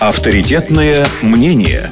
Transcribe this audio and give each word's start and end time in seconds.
Авторитетное 0.00 1.06
мнение. 1.22 1.90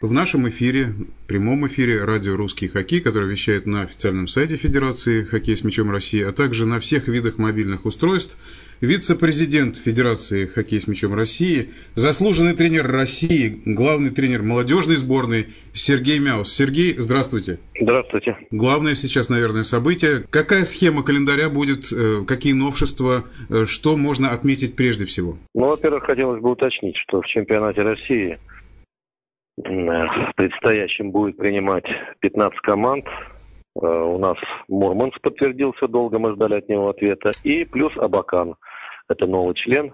В 0.00 0.14
нашем 0.14 0.48
эфире, 0.48 0.86
прямом 1.28 1.66
эфире 1.66 2.02
радио 2.04 2.34
«Русский 2.34 2.68
хоккей», 2.68 3.02
который 3.02 3.28
вещает 3.28 3.66
на 3.66 3.82
официальном 3.82 4.28
сайте 4.28 4.56
Федерации 4.56 5.24
«Хоккей 5.24 5.58
с 5.58 5.62
мячом 5.62 5.90
России», 5.90 6.22
а 6.22 6.32
также 6.32 6.64
на 6.64 6.80
всех 6.80 7.06
видах 7.06 7.36
мобильных 7.36 7.84
устройств, 7.84 8.38
вице-президент 8.80 9.76
Федерации 9.76 10.46
«Хоккей 10.46 10.80
с 10.80 10.88
мячом 10.88 11.12
России», 11.12 11.68
заслуженный 11.96 12.54
тренер 12.54 12.90
России, 12.90 13.60
главный 13.66 14.08
тренер 14.08 14.42
молодежной 14.42 14.96
сборной 14.96 15.48
Сергей 15.74 16.18
Мяус. 16.18 16.50
Сергей, 16.50 16.94
здравствуйте. 16.96 17.58
Здравствуйте. 17.78 18.38
Главное 18.50 18.94
сейчас, 18.94 19.28
наверное, 19.28 19.64
событие. 19.64 20.24
Какая 20.30 20.64
схема 20.64 21.02
календаря 21.02 21.50
будет, 21.50 21.92
э, 21.92 22.24
какие 22.26 22.54
новшества, 22.54 23.24
э, 23.50 23.66
что 23.66 23.98
можно 23.98 24.30
отметить 24.30 24.76
прежде 24.76 25.04
всего? 25.04 25.36
Ну, 25.54 25.66
во-первых, 25.66 26.04
хотелось 26.04 26.40
бы 26.40 26.52
уточнить, 26.52 26.96
что 26.96 27.20
в 27.20 27.26
чемпионате 27.26 27.82
России– 27.82 28.38
в 29.64 30.32
предстоящем 30.36 31.10
будет 31.10 31.36
принимать 31.36 31.84
15 32.20 32.58
команд. 32.60 33.04
Э, 33.80 33.86
у 33.86 34.18
нас 34.18 34.36
Мурманс 34.68 35.14
подтвердился 35.22 35.88
долго, 35.88 36.18
мы 36.18 36.34
ждали 36.34 36.54
от 36.54 36.68
него 36.68 36.88
ответа. 36.88 37.30
И 37.44 37.64
плюс 37.64 37.92
Абакан. 37.96 38.56
Это 39.08 39.26
новый 39.26 39.54
член, 39.54 39.92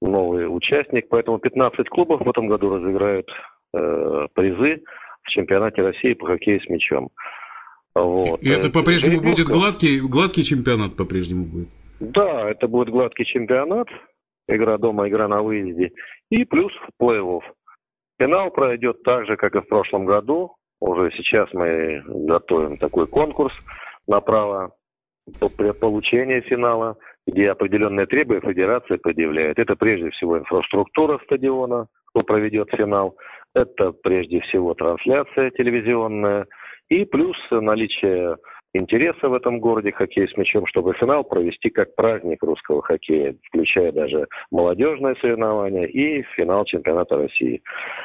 новый 0.00 0.46
участник. 0.46 1.08
Поэтому 1.08 1.38
15 1.38 1.88
клубов 1.88 2.20
в 2.20 2.28
этом 2.28 2.48
году 2.48 2.76
разыграют 2.76 3.28
э, 3.74 4.26
призы 4.34 4.82
в 5.22 5.30
чемпионате 5.30 5.82
России 5.82 6.14
по 6.14 6.26
хоккею 6.26 6.60
с 6.60 6.68
мячом. 6.68 7.10
Вот. 7.94 8.42
И 8.42 8.50
это 8.50 8.70
по-прежнему 8.70 9.22
будет 9.22 9.46
гладкий, 9.46 10.00
гладкий 10.00 10.42
чемпионат 10.42 10.96
по-прежнему 10.96 11.44
будет? 11.46 11.68
Да, 11.98 12.50
это 12.50 12.68
будет 12.68 12.90
гладкий 12.90 13.24
чемпионат. 13.24 13.88
Игра 14.48 14.76
дома, 14.76 15.08
игра 15.08 15.28
на 15.28 15.42
выезде. 15.42 15.92
И 16.30 16.44
плюс 16.44 16.72
плей-офф. 17.00 17.40
Финал 18.18 18.50
пройдет 18.50 19.02
так 19.02 19.26
же, 19.26 19.36
как 19.36 19.54
и 19.54 19.60
в 19.60 19.68
прошлом 19.68 20.06
году. 20.06 20.56
Уже 20.80 21.10
сейчас 21.12 21.52
мы 21.52 22.02
готовим 22.06 22.78
такой 22.78 23.06
конкурс 23.06 23.52
на 24.06 24.20
право 24.20 24.72
получения 25.80 26.40
финала, 26.42 26.96
где 27.26 27.50
определенные 27.50 28.06
требования 28.06 28.46
федерация 28.46 28.98
предъявляет. 28.98 29.58
Это 29.58 29.74
прежде 29.74 30.10
всего 30.10 30.38
инфраструктура 30.38 31.18
стадиона, 31.24 31.88
кто 32.06 32.20
проведет 32.24 32.70
финал. 32.70 33.16
Это 33.54 33.92
прежде 33.92 34.40
всего 34.40 34.74
трансляция 34.74 35.50
телевизионная. 35.50 36.46
И 36.88 37.04
плюс 37.04 37.36
наличие 37.50 38.36
интереса 38.76 39.28
в 39.28 39.34
этом 39.34 39.60
городе 39.60 39.92
хоккей 39.92 40.28
с 40.28 40.36
мячом, 40.36 40.66
чтобы 40.66 40.94
финал 40.94 41.24
провести 41.24 41.70
как 41.70 41.94
праздник 41.94 42.42
русского 42.42 42.82
хоккея, 42.82 43.36
включая 43.48 43.92
даже 43.92 44.26
молодежные 44.50 45.14
соревнования 45.16 45.86
и 45.86 46.22
финал 46.34 46.64
чемпионата 46.64 47.16
России. 47.16 47.62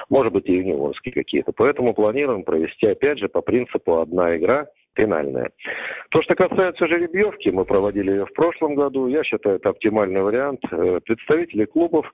Может 0.10 0.34
быть, 0.34 0.48
и 0.48 0.54
юниорские 0.54 1.14
какие-то. 1.14 1.52
Поэтому 1.52 1.94
планируем 1.94 2.44
провести, 2.44 2.88
опять 2.88 3.20
же, 3.20 3.28
по 3.30 3.42
принципу 3.42 4.00
одна 4.00 4.36
игра 4.38 4.68
финальная. 4.96 5.52
То, 6.10 6.22
что 6.22 6.36
касается 6.36 6.88
жеребьевки, 6.88 7.50
мы 7.50 7.66
проводили 7.66 8.12
ее 8.12 8.26
в 8.26 8.34
прошлом 8.34 8.76
году. 8.76 9.08
Я 9.08 9.24
считаю, 9.24 9.58
это 9.58 9.70
оптимальный 9.70 10.22
вариант. 10.22 10.60
Э, 10.72 11.00
представители 11.04 11.66
клубов, 11.66 12.12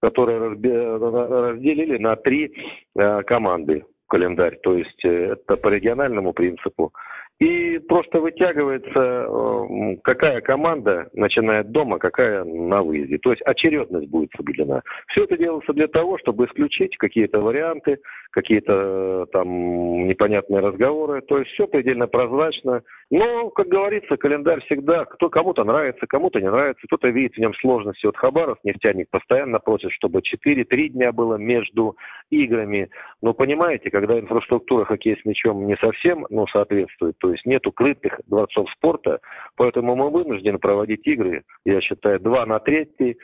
которые 0.00 0.38
разделили 0.38 1.98
на 1.98 2.16
три 2.16 2.52
э, 2.96 3.22
команды 3.22 3.84
календарь. 4.08 4.58
То 4.62 4.76
есть 4.76 5.04
э, 5.04 5.32
это 5.32 5.56
по 5.56 5.68
региональному 5.68 6.32
принципу. 6.32 6.92
И 7.40 7.78
просто 7.78 8.20
вытягивается, 8.20 8.90
э, 8.94 9.96
какая 10.04 10.42
команда 10.42 11.08
начинает 11.14 11.70
дома, 11.70 11.98
какая 11.98 12.44
на 12.44 12.82
выезде. 12.82 13.16
То 13.16 13.30
есть 13.30 13.40
очередность 13.46 14.10
будет 14.10 14.30
соблюдена. 14.36 14.82
Все 15.08 15.24
это 15.24 15.38
делается 15.38 15.72
для 15.72 15.88
того, 15.88 16.18
чтобы 16.18 16.44
исключить 16.44 16.98
какие-то 16.98 17.40
варианты, 17.40 17.98
какие-то 18.30 18.72
э, 18.72 19.26
там 19.32 20.06
непонятные 20.06 20.60
разговоры. 20.60 21.22
То 21.22 21.38
есть 21.38 21.50
все 21.52 21.66
предельно 21.66 22.08
прозрачно. 22.08 22.82
Но, 23.10 23.50
как 23.50 23.66
говорится, 23.66 24.16
календарь 24.16 24.60
всегда, 24.66 25.04
кто 25.04 25.28
кому-то 25.28 25.64
нравится, 25.64 26.06
кому-то 26.06 26.40
не 26.40 26.48
нравится, 26.48 26.86
кто-то 26.86 27.08
видит 27.08 27.34
в 27.34 27.38
нем 27.38 27.52
сложности. 27.54 28.06
Вот 28.06 28.16
Хабаров, 28.16 28.58
нефтяник, 28.62 29.10
постоянно 29.10 29.58
просит, 29.58 29.90
чтобы 29.92 30.20
4-3 30.20 30.88
дня 30.90 31.10
было 31.10 31.34
между 31.34 31.96
играми. 32.30 32.88
Но 33.20 33.34
понимаете, 33.34 33.90
когда 33.90 34.18
инфраструктура 34.18 34.84
хоккея 34.84 35.16
с 35.20 35.24
мячом 35.24 35.66
не 35.66 35.76
совсем 35.78 36.24
ну, 36.30 36.46
соответствует, 36.46 37.16
то 37.18 37.32
есть 37.32 37.44
нет 37.46 37.66
укрытых 37.66 38.20
дворцов 38.28 38.70
спорта, 38.70 39.18
поэтому 39.56 39.96
мы 39.96 40.10
вынуждены 40.10 40.58
проводить 40.58 41.04
игры, 41.08 41.42
я 41.64 41.80
считаю, 41.80 42.20
два 42.20 42.46
на 42.46 42.60
третий, 42.60 43.16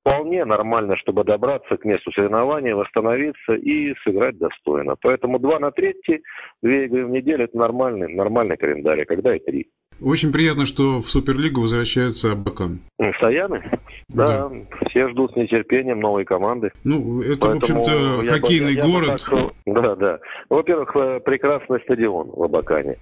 вполне 0.00 0.44
нормально, 0.44 0.96
чтобы 0.96 1.24
добраться 1.24 1.76
к 1.76 1.84
месту 1.84 2.10
соревнования, 2.12 2.74
восстановиться 2.74 3.54
и 3.54 3.94
сыграть 4.04 4.38
достойно. 4.38 4.96
Поэтому 5.00 5.38
два 5.38 5.58
на 5.58 5.70
третий, 5.70 6.22
две 6.62 6.86
игры 6.86 7.06
в 7.06 7.10
неделю– 7.10 7.44
это 7.46 7.56
нормальный, 7.56 8.12
нормальный 8.12 8.56
календарь, 8.56 9.02
а 9.02 9.06
когда 9.06 9.36
и 9.36 9.40
три. 9.40 9.68
Очень 10.02 10.32
приятно, 10.32 10.64
что 10.64 11.00
в 11.00 11.10
Суперлигу 11.10 11.60
возвращаются 11.60 12.32
Абакан. 12.32 12.80
Саяны? 13.20 13.62
Да. 14.08 14.48
да. 14.48 14.50
Все 14.88 15.08
ждут 15.10 15.32
с 15.32 15.36
нетерпением 15.36 16.00
новой 16.00 16.24
команды. 16.24 16.72
Ну, 16.84 17.20
это, 17.20 17.38
Поэтому 17.40 17.54
в 17.54 17.62
общем-то, 17.62 18.32
хоккейный 18.32 18.76
бы, 18.76 18.82
город. 18.82 19.26
Так, 19.28 19.52
да, 19.66 19.96
да. 19.96 20.18
Ну, 20.48 20.56
во-первых, 20.56 20.96
э, 20.96 21.20
прекрасный 21.20 21.80
стадион 21.80 22.30
в 22.30 22.42
Абакане, 22.42 22.96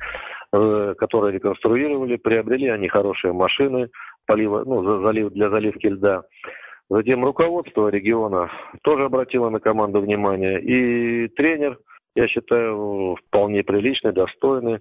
э, 0.52 0.94
который 0.98 1.32
реконструировали, 1.32 2.16
приобрели 2.16 2.68
они 2.68 2.88
хорошие 2.88 3.32
машины, 3.32 3.90
полива, 4.26 4.64
ну, 4.66 5.02
залив, 5.02 5.32
для 5.32 5.50
заливки 5.50 5.86
льда. 5.86 6.24
Затем 6.90 7.24
руководство 7.24 7.88
региона 7.88 8.50
тоже 8.82 9.04
обратило 9.04 9.50
на 9.50 9.60
команду 9.60 10.00
внимание. 10.00 10.60
И 10.60 11.28
тренер, 11.28 11.78
я 12.14 12.28
считаю, 12.28 13.16
вполне 13.26 13.62
приличный, 13.62 14.12
достойный. 14.12 14.78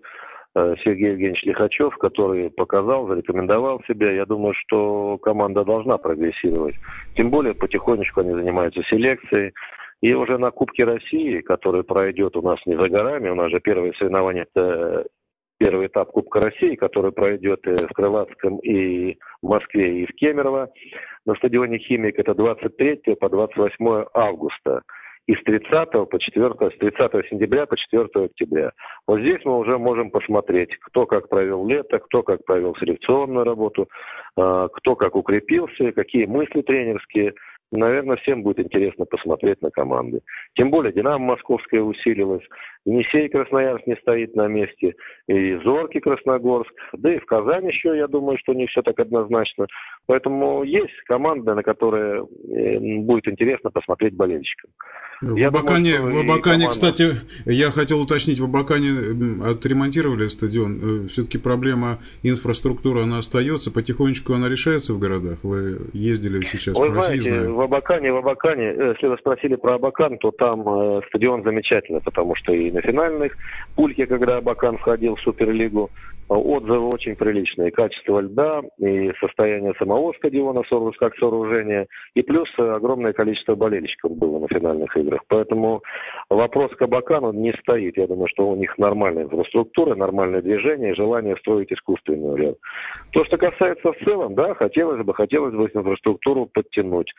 Э, 0.56 0.76
Сергей 0.84 1.12
Евгеньевич 1.12 1.44
Лихачев, 1.44 1.98
который 1.98 2.50
показал, 2.50 3.08
зарекомендовал 3.08 3.82
себя. 3.88 4.12
Я 4.12 4.26
думаю, 4.26 4.54
что 4.56 5.18
команда 5.18 5.66
должна 5.66 5.98
прогрессировать. 5.98 6.76
Тем 7.16 7.30
более 7.30 7.54
потихонечку 7.54 8.22
они 8.22 8.32
занимаются 8.32 8.82
селекцией. 8.84 9.54
И 10.02 10.14
уже 10.14 10.38
на 10.38 10.52
Кубке 10.52 10.86
России, 10.86 11.42
который 11.42 11.84
пройдет 11.84 12.38
у 12.38 12.42
нас 12.42 12.60
не 12.66 12.76
за 12.76 12.88
горами, 12.88 13.30
у 13.30 13.36
нас 13.36 13.52
же 13.52 13.60
первое 13.60 13.94
соревнование 13.94 14.46
первый 15.58 15.88
этап 15.88 16.12
Кубка 16.12 16.40
России, 16.40 16.76
который 16.76 17.12
пройдет 17.12 17.62
в 17.66 17.94
Крылатском 17.94 18.58
и 18.60 19.18
в 19.42 19.48
Москве, 19.48 20.04
и 20.04 20.06
в 20.06 20.16
Кемерово 20.16 20.70
на 21.26 21.36
стадионе 21.36 21.80
«Химик». 21.80 22.20
Это 22.20 22.34
23 22.34 23.16
по 23.20 23.30
28 23.30 24.06
августа 24.14 24.82
и 25.28 25.36
с 25.36 25.44
30 25.44 26.10
по 26.10 26.20
4, 26.20 26.50
с 26.50 26.78
30 26.78 27.28
сентября 27.30 27.66
по 27.66 27.76
4 27.76 28.08
октября. 28.14 28.72
Вот 29.08 29.20
здесь 29.20 29.44
мы 29.44 29.58
уже 29.58 29.78
можем 29.78 30.10
посмотреть, 30.10 30.70
кто 30.80 31.06
как 31.06 31.28
провел 31.28 31.68
лето, 31.68 32.00
кто 32.00 32.24
как 32.24 32.46
провел 32.46 32.76
селекционную 32.78 33.44
работу, 33.44 33.90
а, 34.38 34.70
кто 34.70 34.96
как 34.96 35.16
укрепился, 35.16 35.92
какие 35.92 36.26
мысли 36.26 36.62
тренерские– 36.62 37.34
наверное, 37.72 38.18
всем 38.18 38.44
будет 38.44 38.60
интересно 38.60 39.06
посмотреть 39.06 39.62
на 39.62 39.70
команды. 39.72 40.22
Тем 40.56 40.70
более 40.70 40.94
«Динамо» 40.94 41.26
Московская 41.26 41.82
усилилась, 41.82 42.44
Енисей 42.86 43.30
Красноярск 43.30 43.86
не 43.86 43.96
стоит 43.98 44.36
на 44.36 44.48
месте, 44.48 44.96
и 45.28 45.56
Зоркий 45.64 46.00
Красногорск, 46.00 46.72
да 46.94 47.14
и 47.14 47.20
в 47.20 47.26
Казани 47.26 47.68
еще, 47.68 47.98
я 47.98 48.08
думаю, 48.08 48.38
что 48.38 48.54
не 48.54 48.68
все 48.68 48.82
так 48.82 49.00
однозначно. 49.00 49.68
Поэтому 50.06 50.64
есть 50.64 50.96
команда, 51.06 51.54
на 51.54 51.64
которые 51.64 52.26
будет 53.02 53.28
интересно 53.28 53.72
посмотреть 53.72 54.16
болельщикам. 54.16 54.72
В 55.20 55.36
я 55.36 55.48
Абакане, 55.48 55.98
думаю, 55.98 56.14
в 56.14 56.18
Абакане 56.20 56.66
команда... 56.66 56.70
кстати, 56.70 57.04
я 57.46 57.72
хотел 57.72 58.00
уточнить, 58.02 58.40
в 58.40 58.46
Абакане 58.46 59.44
отремонтировали 59.44 60.28
стадион. 60.28 61.06
Э, 61.06 61.08
Все-таки 61.08 61.40
проблема 61.40 61.98
инфраструктуры, 62.22 63.02
она 63.02 63.18
остается, 63.18 63.72
потихонечку 63.72 64.34
она 64.34 64.48
решается 64.48 64.94
в 64.94 65.00
городах. 65.00 65.40
Вы 65.42 65.80
ездили 65.94 66.46
сейчас 66.46 66.78
Вы 66.78 66.90
по 66.90 66.94
России, 66.94 67.20
знаете, 67.20 67.34
знаю. 67.34 67.56
В 67.58 67.62
Абакане, 67.62 68.14
в 68.14 68.18
Абакане, 68.18 68.66
э, 68.66 68.94
если 68.94 69.08
вы 69.08 69.18
спросили 69.18 69.56
про 69.56 69.76
Абакан, 69.76 70.20
то 70.20 70.30
там 70.32 70.62
э, 70.68 71.02
стадион 71.08 71.44
замечательный, 71.44 72.02
потому 72.02 72.36
что 72.36 72.54
и 72.54 72.72
на 72.72 72.82
финальных 72.82 73.36
пульке, 73.76 74.06
когда 74.06 74.38
Абакан 74.38 74.78
входил 74.78 75.16
в 75.16 75.22
Суперлигу, 75.22 75.90
отзывы 76.30 76.90
очень 76.90 77.16
приличные. 77.16 77.72
Качество 77.72 78.20
льда 78.20 78.62
и 78.78 79.12
состояние 79.20 79.74
самого 79.80 80.14
стадиона 80.14 80.62
как 81.00 81.16
сооружения. 81.18 81.88
И 82.16 82.22
плюс 82.22 82.48
огромное 82.58 83.14
количество 83.14 83.56
болельщиков 83.56 84.12
было 84.12 84.40
на 84.40 84.48
финальных 84.48 84.96
играх. 84.98 85.22
Поэтому 85.28 85.82
вопрос 86.30 86.72
к 86.76 86.82
Абакану 86.82 87.32
не 87.32 87.54
стоит. 87.62 87.98
Я 87.98 88.08
думаю, 88.08 88.28
что 88.28 88.50
у 88.50 88.56
них 88.56 88.78
нормальная 88.78 89.24
инфраструктура, 89.24 89.96
нормальное 89.96 90.42
движение 90.42 90.92
и 90.92 90.96
желание 90.96 91.38
строить 91.38 91.72
искусственный 91.72 92.38
ряд. 92.38 92.56
То, 93.12 93.24
что 93.26 93.38
касается 93.38 93.94
в 93.94 93.98
целом, 94.04 94.36
да, 94.36 94.54
хотелось 94.54 95.04
бы, 95.04 95.14
хотелось 95.14 95.54
бы 95.54 95.70
инфраструктуру 95.74 96.46
подтянуть. 96.46 97.12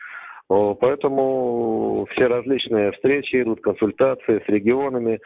Поэтому 0.49 2.07
все 2.11 2.25
различные 2.25 2.91
встречи 2.93 3.41
идут, 3.41 3.61
консультации 3.61 4.41
с 4.43 4.49
регионами. 4.49 5.19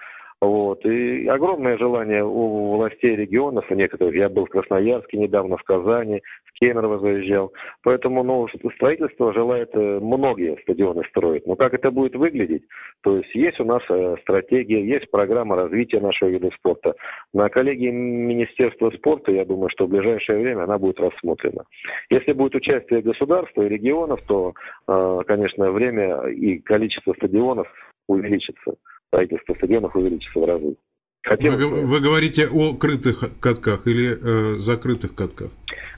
Вот. 0.44 0.86
И 0.86 1.26
огромное 1.28 1.78
желание 1.78 2.22
у 2.22 2.76
властей 2.76 3.16
регионов, 3.16 3.66
у 3.70 3.76
некоторых, 3.76 4.14
я 4.14 4.28
был 4.28 4.46
в 4.46 4.50
Красноярске 4.50 5.18
недавно, 5.18 5.56
в 5.56 5.64
Казани, 5.64 6.22
в 6.44 6.60
Кемерово 6.60 7.00
заезжал. 7.00 7.54
Поэтому 7.82 8.24
ну, 8.24 8.50
строительство 8.76 9.32
желает 9.32 9.70
э, 9.74 10.00
многие 10.02 10.58
стадионы 10.64 11.04
строить. 11.10 11.48
Но 11.48 11.56
как 11.56 11.74
это 11.74 11.92
будет 11.92 12.16
выглядеть? 12.16 12.64
То 13.04 13.18
есть 13.18 13.34
есть 13.34 13.58
у 13.62 13.64
нас 13.64 13.82
э, 13.90 14.18
стратегия, 14.22 14.86
есть 14.86 15.10
программа 15.12 15.56
развития 15.56 16.02
нашего 16.02 16.28
вида 16.28 16.50
спорта. 16.58 16.96
На 17.34 17.48
коллегии 17.48 17.92
Министерства 17.92 18.92
спорта, 18.92 19.32
я 19.32 19.46
думаю, 19.46 19.70
что 19.70 19.86
в 19.86 19.90
ближайшее 19.90 20.40
время 20.42 20.64
она 20.64 20.78
будет 20.78 21.00
рассмотрена. 21.00 21.64
Если 22.10 22.34
будет 22.34 22.56
участие 22.56 23.02
государства 23.02 23.62
и 23.62 23.70
регионов, 23.70 24.20
то, 24.28 24.54
э, 24.90 25.20
конечно, 25.26 25.72
время 25.72 26.28
и 26.28 26.60
количество 26.60 27.14
стадионов 27.14 27.68
увеличится 28.10 28.74
строительство 29.14 29.54
стадионов 29.54 29.96
увеличится 29.96 30.40
в 30.40 30.46
разы. 30.46 30.76
Хотелось 31.22 31.64
вы, 31.64 31.86
вы 31.86 32.02
говорите 32.02 32.48
о 32.52 32.76
крытых 32.76 33.24
катках 33.40 33.88
или 33.88 34.12
э, 34.12 34.58
закрытых 34.58 35.16
катках? 35.16 35.52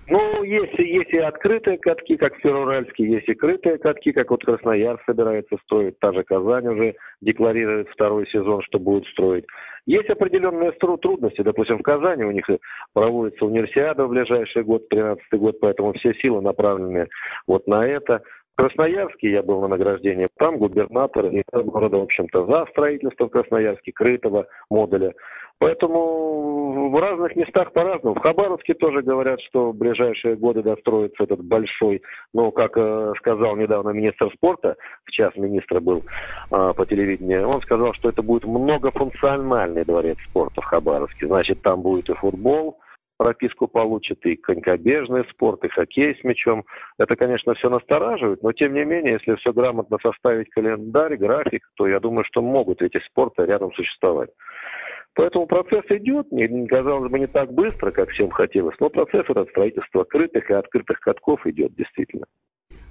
Ну, 0.07 0.43
есть, 0.43 0.77
есть 0.77 1.09
и 1.09 1.17
открытые 1.17 1.79
катки, 1.79 2.15
как 2.15 2.35
в 2.37 2.41
Североуральске, 2.43 3.09
есть 3.09 3.27
и 3.27 3.33
крытые 3.33 3.79
катки, 3.79 4.11
как 4.11 4.29
вот 4.29 4.45
Красноярск 4.45 5.03
собирается 5.05 5.57
строить, 5.63 5.97
та 5.97 6.13
же 6.13 6.23
Казань 6.23 6.67
уже 6.67 6.93
декларирует 7.21 7.89
второй 7.89 8.27
сезон, 8.27 8.61
что 8.61 8.77
будет 8.77 9.07
строить. 9.07 9.45
Есть 9.87 10.09
определенные 10.11 10.71
трудности, 10.73 11.41
допустим, 11.41 11.79
в 11.79 11.81
Казани 11.81 12.23
у 12.23 12.31
них 12.31 12.45
проводится 12.93 13.45
универсиада 13.45 14.05
в 14.05 14.09
ближайший 14.09 14.63
год, 14.63 14.87
13 14.89 15.23
год, 15.33 15.59
поэтому 15.59 15.93
все 15.93 16.13
силы 16.15 16.41
направлены 16.41 17.07
вот 17.47 17.65
на 17.65 17.87
это. 17.87 18.21
Красноярске 18.55 19.31
я 19.31 19.43
был 19.43 19.61
на 19.61 19.67
награждении. 19.67 20.29
Там 20.37 20.57
губернатор 20.57 21.25
и 21.25 21.43
города, 21.51 21.97
в 21.97 22.03
общем-то, 22.03 22.45
за 22.45 22.65
строительство 22.71 23.25
в 23.25 23.31
Красноярске, 23.31 23.91
крытого 23.91 24.47
модуля. 24.69 25.13
Поэтому 25.57 26.89
в 26.89 26.99
разных 26.99 27.35
местах 27.35 27.71
по-разному. 27.71 28.15
В 28.15 28.19
Хабаровске 28.19 28.73
тоже 28.73 29.01
говорят, 29.01 29.39
что 29.41 29.71
в 29.71 29.75
ближайшие 29.75 30.35
годы 30.35 30.61
достроится 30.61 31.23
этот 31.23 31.43
большой, 31.45 32.01
ну, 32.33 32.51
как 32.51 32.75
э, 32.75 33.13
сказал 33.19 33.55
недавно 33.55 33.91
министр 33.91 34.31
спорта, 34.33 34.75
в 35.05 35.11
час 35.11 35.33
министра 35.37 35.79
был 35.79 36.03
э, 36.51 36.73
по 36.75 36.85
телевидению, 36.85 37.47
он 37.47 37.61
сказал, 37.61 37.93
что 37.93 38.09
это 38.09 38.21
будет 38.21 38.43
многофункциональный 38.43 39.85
дворец 39.85 40.17
спорта 40.29 40.59
в 40.59 40.65
Хабаровске. 40.65 41.27
Значит, 41.27 41.61
там 41.61 41.81
будет 41.81 42.09
и 42.09 42.13
футбол, 42.15 42.77
прописку 43.17 43.67
получит, 43.67 44.25
и 44.25 44.35
конькобежный 44.35 45.25
спорт, 45.31 45.63
и 45.63 45.69
хоккей 45.69 46.15
с 46.19 46.23
мячом. 46.23 46.65
Это, 46.97 47.15
конечно, 47.15 47.53
все 47.55 47.69
настораживает, 47.69 48.43
но 48.43 48.51
тем 48.53 48.73
не 48.73 48.83
менее, 48.83 49.13
если 49.13 49.35
все 49.35 49.53
грамотно 49.53 49.97
составить 50.01 50.49
календарь, 50.49 51.17
график, 51.17 51.63
то 51.75 51.87
я 51.87 51.99
думаю, 51.99 52.25
что 52.25 52.41
могут 52.41 52.81
эти 52.81 52.99
спорты 53.05 53.45
рядом 53.45 53.73
существовать. 53.73 54.29
Поэтому 55.13 55.47
процесс 55.47 55.85
идет, 55.89 56.29
не, 56.31 56.67
казалось 56.67 57.09
бы, 57.09 57.19
не 57.19 57.27
так 57.27 57.53
быстро, 57.53 57.91
как 57.91 58.09
всем 58.09 58.29
хотелось, 58.31 58.75
но 58.79 58.89
процесс 58.89 59.23
этот 59.29 59.49
строительства 59.49 60.01
открытых 60.01 60.49
и 60.49 60.53
открытых 60.53 60.99
катков 60.99 61.47
идет 61.47 61.73
действительно. 61.75 62.25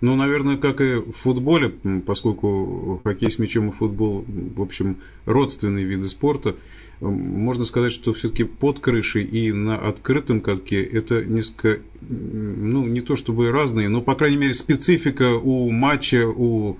Ну, 0.00 0.16
наверное, 0.16 0.56
как 0.56 0.80
и 0.80 0.96
в 0.96 1.12
футболе, 1.12 1.70
поскольку 2.06 3.00
хоккей 3.04 3.30
с 3.30 3.38
мячом 3.38 3.68
и 3.68 3.72
футбол, 3.72 4.24
в 4.26 4.60
общем, 4.60 4.96
родственные 5.26 5.84
виды 5.84 6.04
спорта, 6.04 6.54
можно 7.00 7.64
сказать, 7.64 7.92
что 7.92 8.12
все-таки 8.14 8.44
под 8.44 8.80
крышей 8.80 9.24
и 9.24 9.52
на 9.52 9.76
открытом 9.76 10.40
катке 10.40 10.82
это 10.82 11.24
несколько, 11.24 11.80
ну, 12.00 12.86
не 12.86 13.00
то 13.00 13.16
чтобы 13.16 13.50
разные, 13.50 13.88
но, 13.88 14.02
по 14.02 14.14
крайней 14.14 14.36
мере, 14.36 14.54
специфика 14.54 15.34
у 15.34 15.70
матча, 15.70 16.26
у 16.26 16.78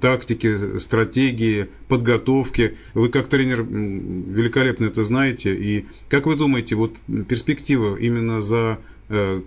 тактики, 0.00 0.78
стратегии, 0.78 1.68
подготовки. 1.88 2.76
Вы 2.94 3.08
как 3.08 3.28
тренер 3.28 3.64
великолепно 3.64 4.86
это 4.86 5.02
знаете. 5.02 5.54
И 5.54 5.86
как 6.08 6.26
вы 6.26 6.36
думаете, 6.36 6.76
вот 6.76 6.94
перспектива 7.28 7.96
именно 7.96 8.40
за 8.40 8.78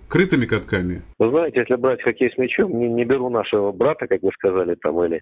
крытыми 0.08 0.46
катками? 0.46 1.02
Вы 1.20 1.30
знаете, 1.30 1.60
если 1.60 1.76
брать 1.76 2.02
хоккей 2.02 2.32
с 2.32 2.38
мячом, 2.38 2.78
не, 2.78 2.88
не 2.88 3.06
беру 3.06 3.30
нашего 3.30 3.72
брата, 3.72 4.08
как 4.08 4.22
вы 4.22 4.32
сказали, 4.34 4.76
там, 4.76 5.04
или 5.04 5.22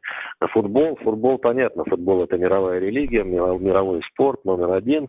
футбол. 0.52 0.98
Футбол, 1.04 1.38
понятно, 1.38 1.84
футбол 1.86 2.24
это 2.24 2.38
мировая 2.38 2.80
религия, 2.80 3.24
мировой 3.24 4.02
спорт 4.12 4.44
номер 4.46 4.72
один. 4.72 5.08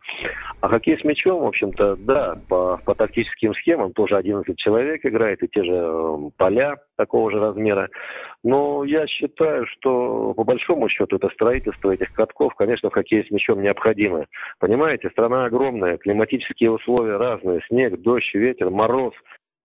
А 0.60 0.69
хоккей 0.69 0.98
с 0.98 1.04
мячом, 1.04 1.42
в 1.42 1.46
общем-то, 1.46 1.96
да, 1.96 2.38
по, 2.48 2.81
по 2.84 2.94
тактическим 2.94 3.54
схемам 3.54 3.92
тоже 3.92 4.16
11 4.16 4.56
человек 4.56 5.04
играет, 5.04 5.42
и 5.42 5.48
те 5.48 5.64
же 5.64 5.72
э, 5.72 6.16
поля 6.36 6.76
такого 6.96 7.31
же 7.31 7.41
размера. 7.41 7.88
Но 8.43 8.85
я 8.85 9.06
считаю, 9.06 9.67
что 9.67 10.35
по 10.35 10.44
большому 10.44 10.88
счету 10.88 11.17
это 11.17 11.29
строительство 11.31 11.91
этих 11.91 12.12
катков, 12.12 12.55
конечно, 12.55 12.91
в 12.91 12.93
хоккее 12.93 13.25
с 13.25 13.31
мячом 13.31 13.62
необходимо. 13.62 14.26
Понимаете, 14.58 15.11
страна 15.11 15.46
огромная, 15.46 15.99
климатические 15.99 16.73
условия 16.73 17.17
разные, 17.17 17.61
снег, 17.69 18.00
дождь, 18.00 18.35
ветер, 18.35 18.70
мороз. 18.70 19.14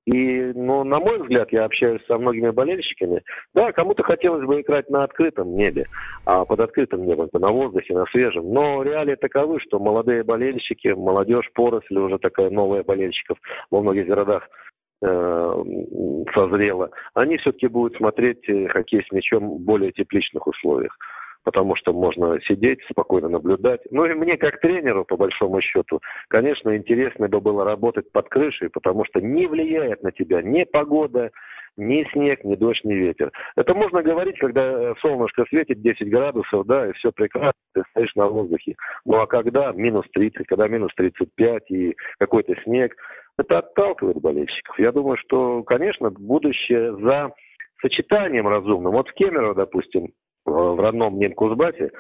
И, 0.06 0.54
ну, 0.56 0.84
на 0.84 1.00
мой 1.00 1.22
взгляд, 1.22 1.52
я 1.52 1.66
общаюсь 1.66 2.04
со 2.08 2.18
многими 2.18 2.50
болельщиками. 2.50 3.22
Да, 3.54 3.72
кому-то 3.72 4.02
хотелось 4.02 4.44
бы 4.44 4.62
играть 4.62 4.90
на 4.90 5.04
открытом 5.04 5.56
небе, 5.56 5.86
а 6.26 6.46
под 6.46 6.62
открытым 6.62 7.06
небом, 7.06 7.30
на 7.32 7.52
воздухе, 7.52 7.94
на 7.94 8.06
свежем. 8.06 8.52
Но 8.52 8.82
реалии 8.82 9.16
таковы, 9.16 9.60
что 9.60 9.78
молодые 9.78 10.24
болельщики, 10.24 10.88
молодежь, 10.88 11.52
поросль 11.54 11.98
уже 12.00 12.18
такая 12.18 12.50
новая 12.50 12.84
болельщиков 12.84 13.38
во 13.70 13.82
многих 13.82 14.08
городах 14.08 14.50
созрела, 15.02 16.92
они 17.14 17.38
все-таки 17.38 17.68
будут 17.68 17.96
смотреть 17.98 18.48
э, 18.50 18.68
хоккей 18.68 19.04
с 19.08 19.12
мячом 19.12 19.50
в 19.50 19.60
более 19.62 19.92
тепличных 19.92 20.46
условиях 20.48 20.96
потому 21.46 21.76
что 21.76 21.94
можно 21.94 22.40
сидеть, 22.42 22.80
спокойно 22.92 23.30
наблюдать. 23.30 23.82
Ну 23.92 24.06
и 24.06 24.14
мне 24.14 24.38
как 24.38 24.60
тренеру, 24.60 25.06
по 25.06 25.18
большому 25.18 25.62
счету, 25.62 26.02
конечно, 26.28 26.76
интересно 26.76 27.28
бы 27.28 27.40
было 27.40 27.64
работать 27.64 28.12
под 28.12 28.30
крышей, 28.30 28.70
потому 28.70 29.06
что 29.06 29.22
не 29.22 29.48
влияет 29.48 30.04
на 30.04 30.12
тебя 30.12 30.42
ни 30.42 30.64
погода, 30.66 31.32
ни 31.78 32.04
снег, 32.12 32.44
ни 32.44 32.56
дождь, 32.56 32.84
ни 32.84 32.94
ветер. 32.94 33.32
Это 33.56 33.74
можно 33.74 34.04
говорить, 34.04 34.38
когда 34.38 34.62
э, 34.62 34.94
солнышко 35.02 35.46
светит 35.50 35.82
10 35.82 36.10
градусов, 36.10 36.66
да, 36.68 36.88
и 36.88 36.94
все 36.94 37.12
прекрасно, 37.12 37.54
ты 37.74 37.84
стоишь 37.92 38.16
на 38.16 38.28
воздухе. 38.28 38.76
Ну 39.06 39.20
а 39.20 39.28
когда 39.28 39.72
минус 39.72 40.06
30, 40.14 40.46
когда 40.46 40.68
минус 40.68 40.92
35 40.96 41.72
и 41.72 41.96
какой-то 42.20 42.54
снег, 42.64 42.96
это 43.40 43.60
отталкивает 43.60 44.22
болельщиков. 44.22 44.78
Я 44.80 44.92
думаю, 44.92 45.18
что, 45.18 45.64
конечно, 45.64 46.10
будущее 46.10 46.96
за 46.98 47.32
сочетанием 47.82 48.48
разумным. 48.48 48.92
Вот 48.92 49.08
в 49.08 49.14
Кемерово, 49.14 49.56
допустим, 49.56 50.10
в 50.46 50.82
родном 50.82 51.16
мне 51.16 51.30
Кузбассе, 51.30 51.92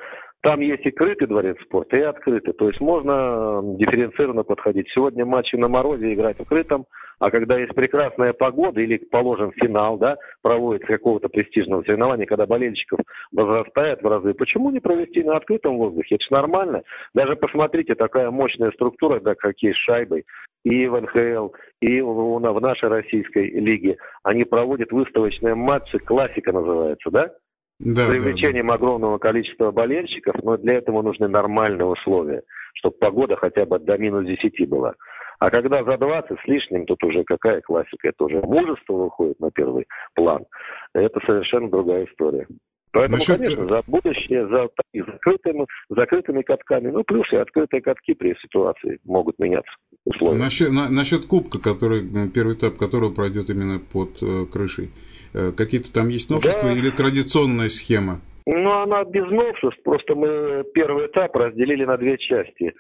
там 0.42 0.62
есть 0.62 0.86
и 0.86 0.92
крытый 0.92 1.28
дворец 1.28 1.58
спорта, 1.64 1.98
и 1.98 2.02
открытый. 2.02 2.54
То 2.54 2.68
есть 2.68 2.80
можно 2.80 3.62
дифференцированно 3.78 4.44
подходить. 4.44 4.90
Сегодня 4.94 5.26
матчи 5.26 5.56
на 5.56 5.68
морозе 5.68 6.14
играть 6.14 6.40
в 6.40 6.46
крытом, 6.46 6.86
а 7.20 7.30
когда 7.32 7.58
есть 7.58 7.76
прекрасная 7.76 8.32
погода 8.32 8.80
или, 8.80 8.98
положен, 8.98 9.52
финал, 9.52 9.98
да, 9.98 10.16
проводится 10.42 10.88
какого-то 10.88 11.28
престижного 11.28 11.84
соревнования, 11.84 12.26
когда 12.26 12.46
болельщиков 12.46 13.00
возрастает 13.34 14.02
в 14.02 14.08
разы, 14.08 14.34
почему 14.34 14.72
не 14.72 14.80
провести 14.80 15.24
на 15.24 15.36
открытом 15.36 15.78
воздухе? 15.78 16.16
Это 16.16 16.24
же 16.24 16.32
нормально. 16.32 16.84
Даже 17.14 17.36
посмотрите, 17.36 17.96
такая 17.96 18.32
мощная 18.32 18.72
структура, 18.72 19.20
да, 19.20 19.36
хоккей 19.38 19.74
с 19.74 19.78
шайбой, 19.78 20.24
и 20.64 20.88
в 20.88 21.02
НХЛ, 21.02 21.50
и 21.82 22.02
в, 22.02 22.60
нашей 22.60 22.90
российской 22.90 23.50
лиге. 23.52 23.98
Они 24.24 24.44
проводят 24.44 24.92
выставочные 24.92 25.56
матчи, 25.56 25.98
классика 26.00 26.52
называется, 26.52 27.10
да? 27.12 27.32
да, 27.80 28.10
привлечением 28.10 28.68
да, 28.68 28.74
да. 28.74 28.76
огромного 28.76 29.18
количества 29.18 29.72
болельщиков, 29.72 30.36
но 30.44 30.58
для 30.58 30.76
этого 30.76 31.02
нужны 31.02 31.28
нормальные 31.28 31.86
условия, 31.86 32.44
чтобы 32.76 32.98
погода 32.98 33.36
хотя 33.38 33.66
бы 33.66 33.80
до 33.80 33.98
минус 33.98 34.26
10 34.26 34.68
была. 34.70 34.96
А 35.40 35.50
когда 35.50 35.84
за 35.86 35.98
20 35.98 36.38
с 36.38 36.48
лишним, 36.48 36.86
тут 36.86 37.02
уже 37.04 37.24
какая 37.24 37.62
классика, 37.62 38.10
это 38.10 38.26
уже 38.26 38.42
мужество 38.42 38.94
выходит 38.94 39.40
на 39.40 39.52
первый 39.52 39.88
план. 40.14 40.46
Это 40.94 41.20
совершенно 41.26 41.70
другая 41.70 42.06
история. 42.06 42.46
Поэтому, 42.92 43.18
Насчет... 43.18 43.38
конечно, 43.38 43.68
за 43.68 43.82
будущее, 43.86 44.48
за 44.48 44.70
закрытыми, 44.94 45.66
закрытыми 45.90 46.42
катками, 46.42 46.90
ну, 46.90 47.04
плюс 47.04 47.32
и 47.32 47.36
открытые 47.36 47.82
катки 47.82 48.14
при 48.14 48.36
ситуации 48.42 49.00
могут 49.04 49.38
меняться 49.38 49.72
условия. 50.06 50.40
Насчет, 50.40 50.72
на, 50.72 50.90
насчет 50.90 51.26
кубка, 51.26 51.60
который, 51.60 52.02
первый 52.30 52.56
этап 52.56 52.78
которого 52.78 53.14
пройдет 53.14 53.50
именно 53.50 53.80
под 53.80 54.22
э, 54.24 54.46
крышей, 54.52 54.90
э, 55.34 55.52
какие-то 55.52 55.94
там 55.94 56.10
есть 56.10 56.32
новшества 56.32 56.70
да. 56.70 56.76
или 56.76 56.90
традиционная 56.90 57.70
схема? 57.70 58.22
Ну, 58.52 58.72
она 58.72 59.04
без 59.04 59.30
новшеств, 59.30 59.84
просто 59.84 60.16
мы 60.16 60.64
первый 60.74 61.06
этап 61.06 61.36
разделили 61.36 61.86
на 61.86 61.98
две 61.98 62.18
части. 62.18 62.74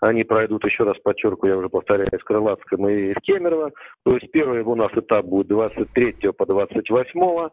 Они 0.00 0.24
пройдут, 0.24 0.64
еще 0.64 0.82
раз 0.82 0.98
подчеркиваю, 0.98 1.52
я 1.52 1.58
уже 1.58 1.68
повторяю, 1.68 2.08
с 2.10 2.24
Крылатском 2.24 2.88
и 2.88 3.12
в 3.12 3.20
Кемерово. 3.20 3.70
То 4.04 4.16
есть 4.16 4.32
первый 4.32 4.62
у 4.62 4.74
нас 4.74 4.90
этап 4.96 5.24
будет 5.26 5.46
23 5.46 6.32
по 6.36 6.44
28 6.44 7.50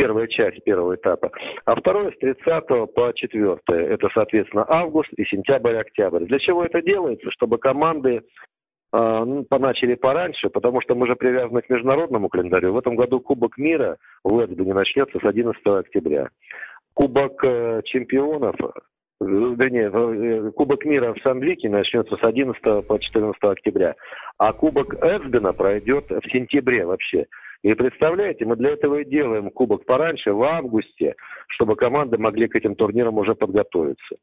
первая 0.00 0.26
часть 0.26 0.62
первого 0.64 0.94
этапа, 0.94 1.30
а 1.64 1.74
второй 1.74 2.12
с 2.12 2.18
30 2.18 2.44
по 2.94 3.12
4. 3.14 3.58
Это, 3.66 4.08
соответственно, 4.14 4.64
август 4.68 5.12
и 5.16 5.24
сентябрь-октябрь. 5.24 6.24
Для 6.24 6.38
чего 6.38 6.64
это 6.64 6.80
делается? 6.80 7.30
Чтобы 7.30 7.58
команды 7.58 8.10
э, 8.10 8.20
ну, 8.92 9.44
поначали 9.44 9.94
пораньше, 9.94 10.48
потому 10.48 10.80
что 10.80 10.94
мы 10.94 11.06
же 11.06 11.16
привязаны 11.16 11.62
к 11.62 11.68
международному 11.68 12.28
календарю. 12.28 12.72
В 12.72 12.78
этом 12.78 12.96
году 12.96 13.20
Кубок 13.20 13.58
мира 13.58 13.98
в 14.24 14.44
Эцбе 14.44 14.64
не 14.64 14.72
начнется 14.72 15.18
с 15.18 15.24
11 15.24 15.60
октября. 15.66 16.28
Кубок 16.94 17.44
э, 17.44 17.82
чемпионов 17.84 18.56
вернее, 19.20 20.50
Кубок 20.52 20.84
мира 20.86 21.12
в 21.12 21.20
Сандвике 21.22 21.68
начнется 21.68 22.16
с 22.16 22.24
11 22.24 22.86
по 22.86 22.98
14 22.98 23.42
октября, 23.42 23.94
а 24.38 24.52
Кубок 24.54 24.94
Эсбена 24.94 25.52
пройдет 25.52 26.08
в 26.08 26.32
сентябре 26.32 26.86
вообще. 26.86 27.26
И 27.62 27.74
представляете, 27.74 28.46
мы 28.46 28.56
для 28.56 28.70
этого 28.70 28.96
и 28.96 29.04
делаем 29.04 29.50
кубок 29.50 29.84
пораньше, 29.84 30.32
в 30.32 30.42
августе, 30.42 31.14
чтобы 31.48 31.76
команды 31.76 32.16
могли 32.18 32.48
к 32.48 32.56
этим 32.56 32.74
турнирам 32.74 33.18
уже 33.18 33.34
подготовиться. 33.34 34.16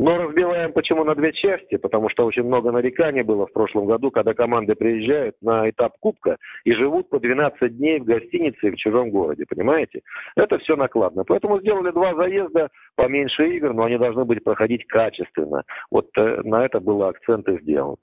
Но 0.00 0.16
разбиваем 0.16 0.72
почему 0.72 1.02
на 1.02 1.16
две 1.16 1.32
части, 1.32 1.76
потому 1.76 2.08
что 2.08 2.24
очень 2.24 2.44
много 2.44 2.70
нареканий 2.70 3.22
было 3.22 3.48
в 3.48 3.52
прошлом 3.52 3.86
году, 3.86 4.12
когда 4.12 4.32
команды 4.32 4.76
приезжают 4.76 5.34
на 5.42 5.68
этап 5.68 5.94
Кубка 5.98 6.36
и 6.62 6.72
живут 6.72 7.10
по 7.10 7.18
12 7.18 7.76
дней 7.76 7.98
в 7.98 8.04
гостинице 8.04 8.70
в 8.70 8.76
чужом 8.76 9.10
городе, 9.10 9.44
понимаете? 9.48 10.02
Это 10.36 10.58
все 10.58 10.76
накладно. 10.76 11.24
Поэтому 11.24 11.58
сделали 11.58 11.90
два 11.90 12.14
заезда, 12.14 12.68
поменьше 12.94 13.48
игр, 13.56 13.74
но 13.74 13.86
они 13.86 13.98
должны 13.98 14.24
быть 14.24 14.44
проходить 14.44 14.86
качественно. 14.86 15.64
Вот 15.90 16.06
э, 16.16 16.42
на 16.44 16.64
это 16.64 16.78
было 16.78 17.08
акцент 17.08 17.48
и 17.48 17.60
сделан. 17.60 17.96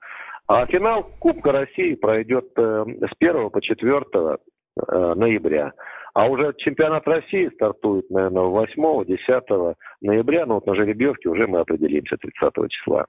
А 0.47 0.65
финал 0.65 1.09
Кубка 1.19 1.53
России 1.53 1.95
пройдет 1.95 2.49
э, 2.57 2.85
с 3.03 3.11
1 3.19 3.49
по 3.51 3.61
4 3.61 4.01
э, 4.13 4.37
ноября. 4.75 5.73
А 6.13 6.27
уже 6.27 6.53
чемпионат 6.57 7.05
России 7.07 7.49
стартует, 7.55 8.09
наверное, 8.09 8.43
8-10 8.43 9.75
ноября, 10.01 10.45
но 10.45 10.55
вот 10.55 10.65
на 10.65 10.75
жеребьевке 10.75 11.27
уже 11.27 11.45
мы 11.45 11.59
определимся 11.59 12.15
30 12.17 12.71
числа. 12.71 13.05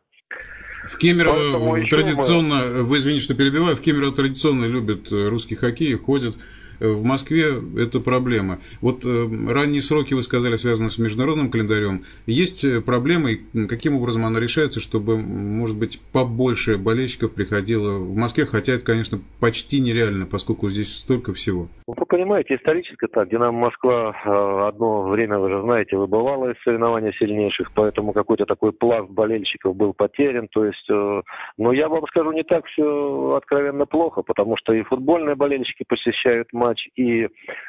В 0.89 0.99
Кемерово 0.99 1.81
традиционно, 1.89 2.57
мы... 2.69 2.83
вы 2.83 2.97
извините, 2.99 3.23
что 3.23 3.37
перебиваю, 3.37 3.77
в 3.77 3.81
Кемерово 3.81 4.15
традиционно 4.15 4.67
любят 4.67 5.11
русский 5.11 5.55
хоккей, 5.55 5.95
ходят 5.95 6.35
в 6.81 7.05
Москве 7.05 7.55
это 7.79 8.01
проблема. 8.01 8.59
Вот 8.81 9.05
э, 9.05 9.29
ранние 9.49 9.83
сроки, 9.83 10.15
вы 10.15 10.23
сказали, 10.23 10.57
связаны 10.57 10.91
с 10.91 10.99
международным 10.99 11.51
календарем. 11.51 12.05
Есть 12.27 12.65
э, 12.65 12.81
проблемы, 12.81 13.41
каким 13.69 13.97
образом 13.97 14.25
она 14.25 14.41
решается, 14.41 14.81
чтобы, 14.81 15.17
может 15.19 15.79
быть, 15.79 16.01
побольше 16.13 16.79
болельщиков 16.79 17.33
приходило 17.33 17.99
в 17.99 18.17
Москве, 18.17 18.47
хотя 18.47 18.75
это, 18.75 18.85
конечно, 18.85 19.19
почти 19.41 19.81
нереально, 19.81 20.27
поскольку 20.27 20.71
здесь 20.71 20.95
столько 20.95 21.33
всего. 21.33 21.69
Ну, 21.87 21.95
вы 21.97 22.07
понимаете, 22.07 22.57
исторически 22.57 23.07
так. 23.07 23.29
Динамо 23.29 23.59
Москва 23.59 24.15
э, 24.25 24.69
одно 24.69 25.03
время, 25.09 25.39
вы 25.39 25.51
же 25.51 25.63
знаете, 25.63 25.97
выбывала 25.97 26.51
из 26.51 26.63
соревнований 26.63 27.13
сильнейших, 27.19 27.73
поэтому 27.75 28.13
какой-то 28.13 28.45
такой 28.45 28.73
пласт 28.73 29.11
болельщиков 29.11 29.75
был 29.77 29.93
потерян. 29.93 30.49
То 30.49 30.65
есть, 30.65 30.89
но 30.89 31.73
я 31.73 31.89
вам 31.89 32.05
скажу, 32.09 32.33
не 32.33 32.43
так 32.43 32.67
все 32.67 33.35
откровенно 33.37 33.87
плохо, 33.87 34.23
потому 34.23 34.57
что 34.57 34.73
и 34.73 34.83
футбольные 34.83 35.35
болельщики 35.35 35.85
посещают 35.89 36.53
матчи, 36.53 36.66
матч, 36.67 36.89
и 36.97 37.29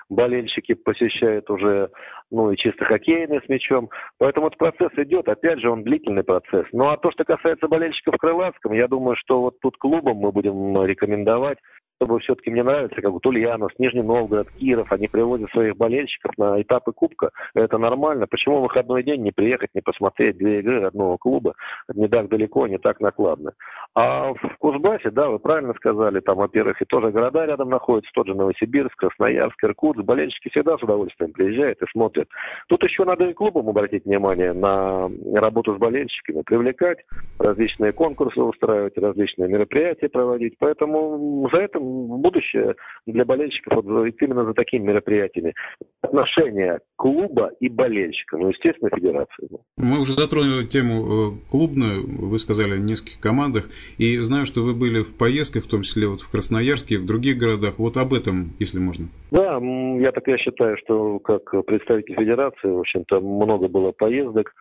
болельщики 0.10 0.74
посещают 0.74 1.50
уже, 1.50 1.90
ну, 2.32 2.52
и 2.52 2.58
чисто 2.58 2.86
хоккейный 2.86 3.42
с 3.46 3.50
мячом. 3.50 3.90
Поэтому 4.18 4.48
этот 4.48 4.58
процесс 4.58 4.92
идет, 4.98 5.28
опять 5.28 5.60
же, 5.60 5.70
он 5.70 5.84
длительный 5.84 6.24
процесс. 6.24 6.66
Ну, 6.72 6.90
а 6.90 6.98
то, 6.98 7.12
что 7.12 7.24
касается 7.24 7.68
болельщиков 7.68 8.16
в 8.16 8.18
Крылатском, 8.18 8.74
я 8.74 8.88
думаю, 8.88 9.16
что 9.18 9.42
вот 9.42 9.60
тут 9.62 9.78
клубам 9.78 10.18
мы 10.18 10.32
будем 10.32 10.84
рекомендовать 10.86 11.58
чтобы 11.98 12.20
все-таки 12.20 12.52
мне 12.52 12.64
нравится, 12.64 13.02
как 13.02 13.12
вот 13.12 13.26
Ульяновск, 13.26 13.78
Нижний 13.80 14.04
Новгород, 14.04 14.50
Киров, 14.52 14.92
они 14.92 15.08
привозят 15.08 15.50
своих 15.52 15.76
болельщиков 15.76 16.32
на 16.38 16.62
этапы 16.62 16.92
Кубка. 16.92 17.32
Это 17.56 17.78
нормально. 17.78 18.28
Почему 18.28 18.60
в 18.60 18.64
выходной 18.64 19.04
день 19.04 19.24
не 19.24 19.32
приехать, 19.32 19.72
не 19.74 19.82
посмотреть 19.82 20.38
две 20.38 20.60
игры 20.60 20.84
одного 20.84 21.18
клуба? 21.18 21.56
Не 21.94 22.08
так 22.08 22.30
далеко, 22.30 22.68
не 22.68 22.78
так 22.78 23.00
накладно. 23.00 23.54
А 23.96 24.34
в 24.34 24.58
Кузбассе, 24.60 25.10
да, 25.10 25.30
вы 25.30 25.40
правильно 25.40 25.74
сказали, 25.74 26.20
там, 26.20 26.38
во-первых, 26.38 26.82
и 26.82 26.86
тоже 26.86 27.12
города 27.12 27.46
рядом 27.46 27.70
находятся, 27.70 28.12
тот 28.14 28.28
же 28.28 28.36
Новосибирск, 28.36 28.96
Красноярск, 28.96 29.64
Иркутск. 29.64 30.04
Болельщики 30.04 30.50
всегда 30.50 30.78
с 30.78 30.84
удовольствием 30.84 31.32
приезжают 31.32 31.82
и 31.82 31.86
смотрят. 31.92 32.28
Тут 32.68 32.84
еще 32.84 33.06
надо 33.06 33.26
и 33.26 33.34
клубам 33.34 33.70
обратить 33.70 34.06
внимание 34.06 34.54
на 34.54 35.10
работу 35.34 35.74
с 35.74 35.78
болельщиками, 35.78 36.44
привлекать, 36.44 37.00
различные 37.40 37.92
конкурсы 37.92 38.40
устраивать, 38.40 38.98
различные 38.98 39.50
мероприятия 39.50 40.10
проводить. 40.10 40.56
Поэтому 40.60 41.50
за 41.52 41.58
это 41.58 41.80
будущее 41.88 42.76
для 43.06 43.26
болельщиков 43.26 43.84
вот 43.84 44.08
именно 44.22 44.46
за 44.46 44.54
такими 44.54 44.88
мероприятиями. 44.88 45.54
Отношения 46.02 46.80
клуба 46.96 47.52
и 47.60 47.70
болельщика, 47.70 48.38
ну, 48.38 48.50
естественно, 48.50 48.90
федерации. 48.94 49.50
Мы 49.78 50.02
уже 50.02 50.14
затронули 50.14 50.66
тему 50.66 50.94
э, 50.94 51.52
клубную, 51.52 52.28
вы 52.28 52.40
сказали 52.40 52.74
о 52.74 52.78
нескольких 52.78 53.20
командах, 53.20 53.70
и 53.98 54.18
знаю, 54.20 54.46
что 54.46 54.62
вы 54.62 54.74
были 54.74 55.04
в 55.04 55.18
поездках, 55.18 55.66
в 55.66 55.70
том 55.70 55.82
числе 55.82 56.08
вот 56.08 56.22
в 56.22 56.32
Красноярске, 56.32 56.98
в 56.98 57.06
других 57.06 57.38
городах. 57.38 57.76
Вот 57.78 57.98
об 57.98 58.14
этом, 58.14 58.54
если 58.60 58.80
можно. 58.80 59.08
Да, 59.32 59.60
я 59.60 60.12
так 60.12 60.28
я 60.28 60.38
считаю, 60.38 60.78
что 60.78 61.20
как 61.20 61.66
представитель 61.66 62.16
федерации, 62.16 62.70
в 62.70 62.80
общем-то, 62.80 63.20
много 63.20 63.68
было 63.68 63.92
поездок. 63.92 64.54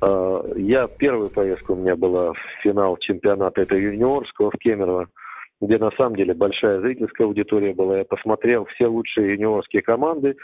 А, 0.00 0.44
я 0.56 0.86
первая 0.86 1.28
поездка 1.28 1.72
у 1.72 1.76
меня 1.76 1.96
была 1.96 2.32
в 2.32 2.38
финал 2.62 2.96
чемпионата, 2.98 3.62
это 3.62 3.76
юниорского 3.76 4.50
в 4.50 4.58
Кемерово 4.58 5.08
где 5.60 5.78
на 5.78 5.90
самом 5.92 6.16
деле 6.16 6.34
большая 6.34 6.80
зрительская 6.80 7.26
аудитория 7.26 7.74
была. 7.74 7.98
Я 7.98 8.04
посмотрел 8.04 8.64
все 8.66 8.86
лучшие 8.86 9.32
юниорские 9.32 9.82
команды. 9.82 10.36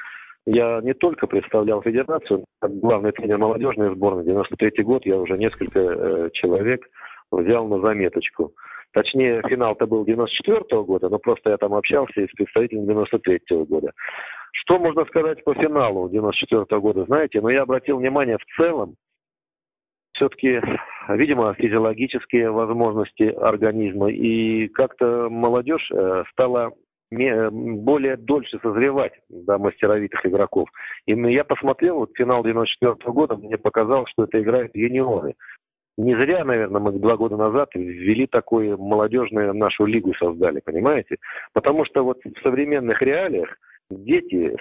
Я 0.47 0.80
не 0.83 0.92
только 0.92 1.26
представлял 1.26 1.83
федерацию, 1.83 2.44
как 2.61 2.73
главный 2.78 3.12
тренер 3.12 3.38
молодежной 3.38 3.94
сборной, 3.94 4.25
93 4.25 4.85
год, 4.85 5.06
я 5.06 5.16
уже 5.16 5.38
несколько 5.38 5.80
э, 5.80 6.30
человек 6.35 6.87
взял 7.30 7.66
на 7.66 7.80
заметочку. 7.80 8.52
Точнее, 8.92 9.42
финал-то 9.49 9.87
был 9.87 10.04
94 10.04 10.61
-го 10.71 10.85
года, 10.85 11.09
но 11.09 11.18
просто 11.18 11.50
я 11.50 11.56
там 11.56 11.75
общался 11.75 12.21
и 12.21 12.28
с 12.28 12.33
представителем 12.33 12.87
93 12.87 13.40
-го 13.50 13.64
года. 13.64 13.92
Что 14.52 14.78
можно 14.78 15.04
сказать 15.06 15.42
по 15.44 15.54
финалу 15.54 16.09
94 16.09 16.62
-го 16.62 16.80
года? 16.80 17.04
Знаете, 17.04 17.40
но 17.40 17.49
ну, 17.49 17.54
я 17.54 17.62
обратил 17.62 17.99
внимание 17.99 18.37
в 18.37 18.56
целом, 18.56 18.94
все-таки, 20.14 20.61
видимо, 21.09 21.54
физиологические 21.54 22.50
возможности 22.50 23.25
организма. 23.25 24.11
И 24.11 24.68
как-то 24.68 25.28
молодежь 25.28 25.90
э, 25.92 26.25
стала 26.33 26.73
более 27.11 28.16
дольше 28.16 28.59
созревать 28.61 29.12
до 29.28 29.59
мастеровитых 29.59 30.26
игроков. 30.26 30.68
И 31.06 31.12
я 31.12 31.44
посмотрел 31.44 31.97
вот 31.97 32.11
финал 32.14 32.42
94 32.42 32.92
-го 32.92 33.12
года, 33.12 33.37
мне 33.37 33.56
показалось, 33.56 34.11
что 34.11 34.25
это 34.25 34.40
играют 34.40 34.75
юниоры. 34.75 35.35
Не 35.97 36.16
зря, 36.16 36.44
наверное, 36.44 36.80
мы 36.80 36.92
два 36.92 37.16
года 37.16 37.37
назад 37.37 37.68
ввели 37.75 38.26
такую 38.26 38.76
молодежную 38.78 39.54
нашу 39.54 39.87
лигу 39.87 40.12
создали, 40.14 40.61
понимаете? 40.61 41.18
Потому 41.52 41.85
что 41.85 42.02
вот 42.02 42.18
в 42.25 42.42
современных 42.42 43.00
реалиях 43.00 43.56
дети, 43.90 44.56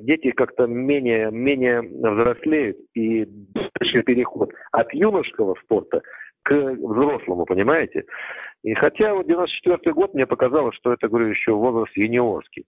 дети 0.00 0.30
как-то 0.32 0.66
менее, 0.66 1.30
менее 1.30 1.82
взрослеют 1.82 2.78
и 2.94 3.24
дальше 3.24 4.02
переход 4.02 4.50
от 4.72 4.92
юношеского 4.92 5.54
спорта 5.64 6.02
к 6.42 6.54
взрослому, 6.54 7.44
понимаете? 7.44 8.04
И 8.62 8.74
хотя 8.74 9.14
вот 9.14 9.26
94 9.26 9.92
год 9.92 10.14
мне 10.14 10.26
показалось, 10.26 10.76
что 10.76 10.92
это, 10.92 11.08
говорю, 11.08 11.28
еще 11.28 11.52
возраст 11.52 11.96
юниорский. 11.96 12.64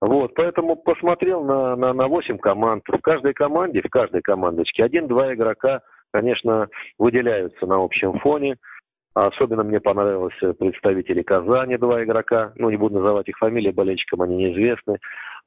Вот, 0.00 0.34
поэтому 0.34 0.76
посмотрел 0.76 1.42
на, 1.42 1.74
на, 1.76 1.92
на 1.92 2.06
8 2.06 2.38
команд. 2.38 2.84
В 2.86 3.00
каждой 3.00 3.34
команде, 3.34 3.82
в 3.82 3.90
каждой 3.90 4.22
командочке 4.22 4.84
один-два 4.84 5.34
игрока, 5.34 5.80
конечно, 6.12 6.68
выделяются 6.98 7.66
на 7.66 7.82
общем 7.82 8.18
фоне. 8.20 8.56
Особенно 9.26 9.64
мне 9.64 9.80
понравились 9.80 10.56
представители 10.58 11.22
Казани, 11.22 11.76
два 11.76 12.04
игрока. 12.04 12.52
Ну, 12.54 12.70
не 12.70 12.76
буду 12.76 13.00
называть 13.00 13.28
их 13.28 13.36
фамилии, 13.38 13.72
болельщикам 13.72 14.22
они 14.22 14.36
неизвестны. 14.36 14.98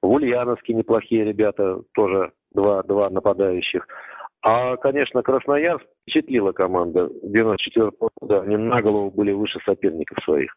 В 0.01 0.09
Ульяновске 0.09 0.73
неплохие 0.73 1.23
ребята, 1.23 1.79
тоже 1.93 2.31
два, 2.53 2.83
два 2.83 3.09
нападающих. 3.09 3.87
А, 4.41 4.75
конечно, 4.75 5.23
Красноярск 5.23 5.85
впечатлила 6.01 6.51
команда 6.51 7.09
94 7.23 7.91
года. 8.19 8.41
Они 8.41 8.57
на 8.57 8.81
голову 8.81 9.09
были 9.09 9.31
выше 9.31 9.59
соперников 9.63 10.17
своих. 10.25 10.53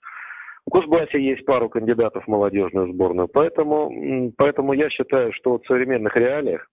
В 0.67 0.71
Кузбассе 0.71 1.23
есть 1.23 1.45
пару 1.45 1.69
кандидатов 1.69 2.25
в 2.25 2.29
молодежную 2.29 2.93
сборную. 2.93 3.29
Поэтому, 3.29 4.33
поэтому 4.37 4.73
я 4.73 4.91
считаю, 4.91 5.33
что 5.35 5.59
в 5.59 5.67
современных 5.67 6.17
реалиях 6.17 6.69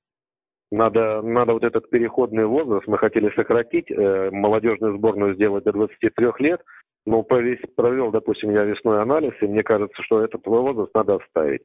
надо, 0.71 1.21
надо 1.21 1.53
вот 1.53 1.63
этот 1.63 1.89
переходный 1.89 2.45
возраст, 2.45 2.87
мы 2.87 2.97
хотели 2.97 3.29
сократить, 3.35 3.91
э, 3.91 4.29
молодежную 4.31 4.97
сборную 4.97 5.35
сделать 5.35 5.65
до 5.65 5.73
23 5.73 6.39
лет, 6.39 6.61
но 7.05 7.23
провел, 7.23 8.11
допустим, 8.11 8.51
я 8.51 8.63
весной 8.63 9.01
анализ, 9.01 9.33
и 9.41 9.47
мне 9.47 9.63
кажется, 9.63 10.01
что 10.03 10.23
этот 10.23 10.45
возраст 10.45 10.93
надо 10.93 11.15
оставить. 11.15 11.61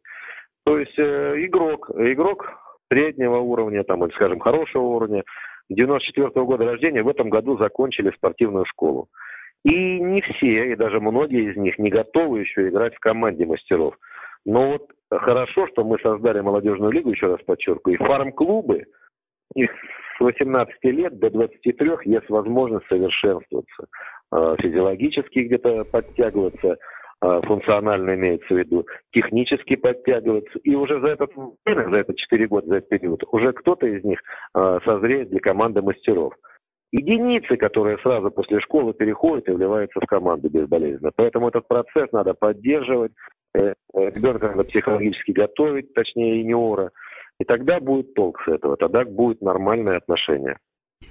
То 0.64 0.78
есть 0.78 0.98
э, 0.98 1.34
игрок, 1.46 1.90
игрок 1.90 2.52
среднего 2.90 3.38
уровня, 3.38 3.84
там, 3.84 4.04
или, 4.04 4.12
скажем, 4.14 4.40
хорошего 4.40 4.82
уровня, 4.82 5.22
94 5.68 6.28
-го 6.28 6.44
года 6.44 6.64
рождения 6.64 7.02
в 7.02 7.08
этом 7.08 7.30
году 7.30 7.56
закончили 7.58 8.10
спортивную 8.10 8.64
школу. 8.66 9.08
И 9.64 10.00
не 10.00 10.20
все, 10.20 10.72
и 10.72 10.76
даже 10.76 11.00
многие 11.00 11.50
из 11.50 11.56
них 11.56 11.78
не 11.78 11.90
готовы 11.90 12.40
еще 12.40 12.68
играть 12.68 12.94
в 12.94 13.00
команде 13.00 13.46
мастеров. 13.46 13.96
Но 14.44 14.72
вот 14.72 14.90
хорошо, 15.18 15.66
что 15.68 15.84
мы 15.84 15.98
создали 15.98 16.40
молодежную 16.40 16.92
лигу, 16.92 17.10
еще 17.10 17.26
раз 17.26 17.40
подчеркиваю, 17.46 17.94
и 17.94 18.04
фарм-клубы, 18.04 18.84
их 19.54 19.70
с 20.16 20.20
18 20.20 20.84
лет 20.84 21.18
до 21.18 21.30
23 21.30 21.90
есть 22.04 22.28
возможность 22.28 22.86
совершенствоваться, 22.88 23.86
э, 24.32 24.56
физиологически 24.60 25.40
где-то 25.40 25.84
подтягиваться, 25.84 26.76
а, 27.20 27.40
функционально 27.42 28.14
имеется 28.14 28.52
в 28.52 28.58
виду, 28.58 28.86
технически 29.12 29.76
подтягиваться. 29.76 30.58
И 30.64 30.74
уже 30.74 31.00
за 31.00 31.08
этот 31.08 31.30
за 31.64 31.96
этот 31.96 32.16
4 32.16 32.46
года, 32.46 32.66
за 32.66 32.76
этот 32.76 32.90
период, 32.90 33.24
уже 33.32 33.52
кто-то 33.52 33.86
из 33.86 34.04
них 34.04 34.20
а, 34.52 34.80
созреет 34.84 35.30
для 35.30 35.40
команды 35.40 35.80
мастеров. 35.82 36.34
единицы, 36.92 37.56
которые 37.56 37.98
сразу 37.98 38.30
после 38.30 38.60
школы 38.60 38.94
переходят 38.94 39.48
и 39.48 39.52
вливаются 39.52 39.98
в 40.00 40.06
команду 40.06 40.48
безболезненно. 40.48 41.10
Поэтому 41.16 41.48
этот 41.48 41.66
процесс 41.66 42.10
надо 42.12 42.32
поддерживать, 42.34 43.12
ребенка 43.94 44.48
надо 44.48 44.64
психологически 44.64 45.32
готовить, 45.32 45.92
точнее 45.94 46.40
юниора, 46.40 46.90
и 47.40 47.44
тогда 47.44 47.80
будет 47.80 48.14
толк 48.14 48.40
с 48.44 48.48
этого, 48.48 48.76
тогда 48.76 49.04
будет 49.04 49.42
нормальное 49.42 49.98
отношение. 49.98 50.58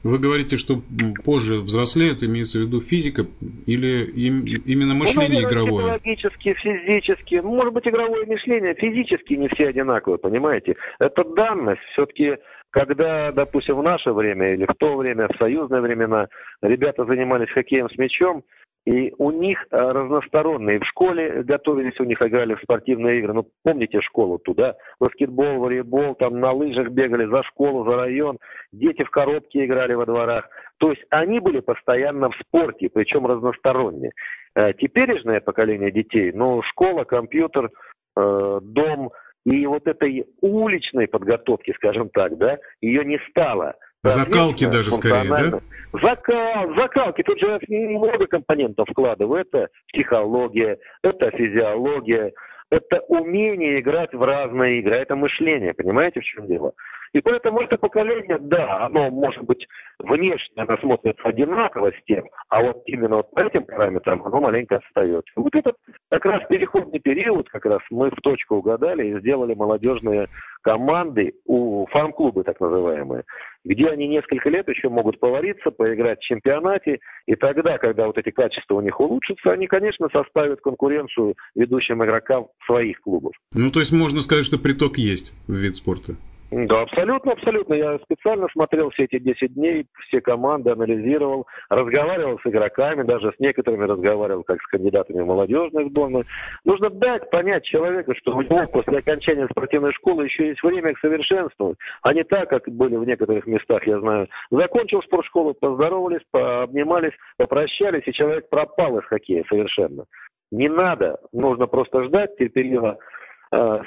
Вы 0.03 0.17
говорите, 0.17 0.57
что 0.57 0.81
позже 1.23 1.61
взрослеют, 1.61 2.23
имеется 2.23 2.59
в 2.59 2.63
виду 2.63 2.81
физика 2.81 3.23
или 3.67 4.05
им, 4.05 4.45
именно 4.65 4.95
мышление 4.95 5.41
ну, 5.41 5.49
наверное, 5.49 5.51
игровое? 5.51 5.99
Психологически, 5.99 6.53
физически. 6.53 7.35
Может 7.35 7.73
быть, 7.73 7.87
игровое 7.87 8.25
мышление, 8.25 8.73
физически 8.75 9.33
не 9.33 9.47
все 9.49 9.67
одинаковые, 9.67 10.17
понимаете? 10.17 10.75
Это 10.99 11.23
данность. 11.35 11.81
Все-таки 11.93 12.37
когда, 12.75 13.31
допустим, 13.31 13.77
в 13.77 13.83
наше 13.83 14.11
время 14.11 14.53
или 14.53 14.65
в 14.65 14.75
то 14.77 14.97
время, 14.97 15.29
в 15.29 15.37
союзные 15.37 15.79
времена, 15.79 16.27
ребята 16.61 17.05
занимались 17.05 17.49
хоккеем 17.49 17.89
с 17.89 17.97
мячом, 17.97 18.43
и 18.86 19.12
у 19.18 19.32
них 19.32 19.65
э, 19.72 19.77
разносторонние. 19.77 20.80
В 20.80 20.86
школе 20.86 21.44
готовились, 21.44 22.00
у 22.00 22.04
них 22.04 22.22
играли 22.22 22.54
в 22.54 22.62
спортивные 22.62 23.20
игры. 23.20 23.34
Ну, 23.34 23.48
помните 23.63 24.00
школу 24.01 24.38
туда? 24.38 24.75
Баскетбол, 25.00 25.60
волейбол, 25.60 26.13
там 26.15 26.39
на 26.39 26.51
лыжах 26.51 26.89
бегали 26.89 27.25
за 27.25 27.42
школу, 27.44 27.84
за 27.84 27.98
район. 27.98 28.38
Дети 28.72 29.04
в 29.04 29.10
коробке 29.10 29.65
играли 29.65 29.96
во 29.96 30.06
дворах. 30.06 30.48
То 30.77 30.92
есть 30.92 31.04
они 31.10 31.39
были 31.39 31.62
постоянно 31.62 32.30
в 32.30 32.36
спорте, 32.38 32.89
причем 32.94 33.25
разносторонне. 33.25 34.12
Э, 34.56 34.74
теперешнее 34.74 35.42
поколение 35.42 35.92
детей, 35.92 36.32
ну, 36.32 36.62
школа, 36.62 37.06
компьютер, 37.06 37.72
э, 38.18 38.60
дом, 38.62 39.12
и 39.46 39.65
вот 39.65 39.88
этой 39.88 40.25
уличной 40.42 41.08
подготовки, 41.08 41.74
скажем 41.75 42.10
так, 42.10 42.38
да, 42.38 42.58
ее 42.82 43.04
не 43.04 43.20
стало. 43.30 43.75
Закалки 44.09 44.65
даже 44.65 44.91
скорее, 44.91 45.29
да? 45.29 45.59
Закал, 45.93 46.75
закалки. 46.75 47.24
Тут 47.24 47.39
же 47.39 47.59
много 47.69 48.27
компонентов 48.27 48.88
вкладываю. 48.89 49.41
Это 49.41 49.69
психология, 49.91 50.77
это 51.03 51.31
физиология, 51.31 52.33
это 52.69 53.00
умение 53.07 53.79
играть 53.79 54.13
в 54.13 54.21
разные 54.21 54.79
игры, 54.79 54.95
это 54.95 55.15
мышление, 55.15 55.74
понимаете, 55.74 56.19
в 56.19 56.24
чем 56.24 56.47
дело? 56.47 56.74
И 57.13 57.21
поэтому 57.21 57.62
это 57.62 57.77
поколение, 57.77 58.38
да, 58.41 58.88
оно 58.88 59.09
может 59.09 59.41
быть 59.43 59.65
внешне, 60.00 60.63
оно 60.63 60.75
смотрится 60.79 61.24
одинаково 61.24 61.91
с 61.91 62.03
тем, 62.05 62.25
а 62.50 62.62
вот 62.62 62.83
именно 62.88 63.17
вот 63.17 63.31
по 63.31 63.39
этим 63.39 63.63
параметрам 63.63 64.21
оно 64.25 64.41
маленько 64.41 64.81
остается. 64.85 65.31
Вот 65.38 65.55
этот 65.55 65.77
как 66.09 66.25
раз 66.25 66.45
переходный 66.50 67.00
период, 67.00 67.47
как 67.50 67.65
раз 67.65 67.79
мы 67.89 68.09
в 68.09 68.19
точку 68.21 68.55
угадали 68.55 69.07
и 69.07 69.19
сделали 69.19 69.53
молодежные 69.53 70.27
команды, 70.62 71.35
у 71.45 71.85
фан-клубы 71.85 72.43
так 72.43 72.59
называемые, 72.59 73.24
где 73.65 73.88
они 73.88 74.07
несколько 74.07 74.50
лет 74.50 74.67
еще 74.69 74.89
могут 74.89 75.19
повариться, 75.19 75.72
поиграть 75.72 76.19
в 76.19 76.24
чемпионате, 76.24 77.00
и 77.25 77.36
тогда, 77.36 77.77
когда 77.77 78.05
вот 78.05 78.17
эти 78.17 78.29
качества 78.29 78.75
у 78.75 78.81
них 78.81 79.00
улучшатся, 79.00 79.51
они, 79.51 79.67
конечно, 79.67 80.07
составят 80.13 80.62
конкуренцию 80.62 81.36
ведущим 81.55 82.03
игрокам 82.03 82.48
своих 82.65 83.01
клубов. 83.01 83.34
Ну, 83.53 83.72
то 83.72 83.79
есть 83.79 83.91
можно 83.91 84.22
сказать, 84.22 84.45
что 84.45 84.60
приток 84.60 84.98
есть 84.98 85.34
в 85.48 85.55
вид 85.55 85.75
спорта? 85.75 86.15
Да, 86.51 86.81
абсолютно, 86.81 87.31
абсолютно. 87.31 87.73
Я 87.73 87.97
специально 87.99 88.47
смотрел 88.51 88.91
все 88.91 89.05
эти 89.05 89.17
10 89.17 89.55
дней, 89.55 89.87
все 90.07 90.21
команды 90.21 90.69
анализировал, 90.69 91.47
разговаривал 91.69 92.39
с 92.39 92.47
игроками, 92.47 93.01
даже 93.01 93.31
с 93.31 93.39
некоторыми 93.39 93.85
разговаривал, 93.85 94.43
как 94.43 94.61
с 94.61 94.67
кандидатами 94.67 95.21
в 95.21 95.25
молодежную 95.25 95.89
сборную. 95.89 96.25
Нужно 96.63 96.91
дать 96.91 97.29
понять 97.31 97.63
человеку, 97.63 98.13
что 98.15 98.35
у 98.35 98.41
него 98.41 98.67
после 98.67 98.99
окончания 98.99 99.47
спортивной 99.49 99.91
школы 99.93 100.25
еще 100.25 100.49
есть 100.49 100.61
время 100.61 100.93
к 100.93 100.99
совершенству, 100.99 101.75
а 102.03 102.13
не 102.13 102.23
так, 102.23 102.49
как 102.49 102.69
были 102.69 102.95
в 102.95 103.05
некоторых 103.05 103.47
местах, 103.47 103.85
я 103.87 103.99
знаю. 103.99 104.27
Закончил 104.51 105.01
спортшколу, 105.01 105.55
поздоровались, 105.55 106.21
пообнимались, 106.29 107.13
попрощались, 107.37 108.03
и 108.05 108.13
человек 108.13 108.49
пропал 108.49 108.99
из 108.99 109.05
хоккея 109.05 109.43
совершенно. 109.49 110.05
Не 110.51 110.69
надо, 110.69 111.17
нужно 111.33 111.65
просто 111.65 112.03
ждать 112.03 112.37
терпеливо 112.37 112.99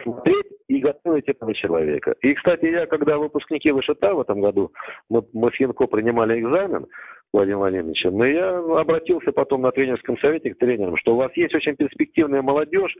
смотреть 0.02 0.46
и 0.68 0.80
готовить 0.80 1.28
этого 1.28 1.54
человека. 1.54 2.14
И, 2.20 2.34
кстати, 2.34 2.66
я, 2.66 2.87
когда 2.87 3.18
выпускники 3.18 3.72
ВШТА 3.72 4.14
в 4.14 4.20
этом 4.20 4.40
году, 4.40 4.72
мы, 5.08 5.22
мы 5.32 5.50
с 5.50 5.60
Янко 5.60 5.87
принимали 5.87 6.40
экзамен, 6.40 6.87
Владимир 7.32 7.58
Владимировичем, 7.58 8.16
но 8.16 8.25
я 8.25 8.58
обратился 8.58 9.32
потом 9.32 9.62
на 9.62 9.71
тренерском 9.71 10.19
совете 10.19 10.54
к 10.54 10.58
тренерам, 10.58 10.97
что 10.97 11.14
у 11.14 11.16
вас 11.16 11.30
есть 11.36 11.54
очень 11.54 11.76
перспективная 11.76 12.40
молодежь, 12.40 12.95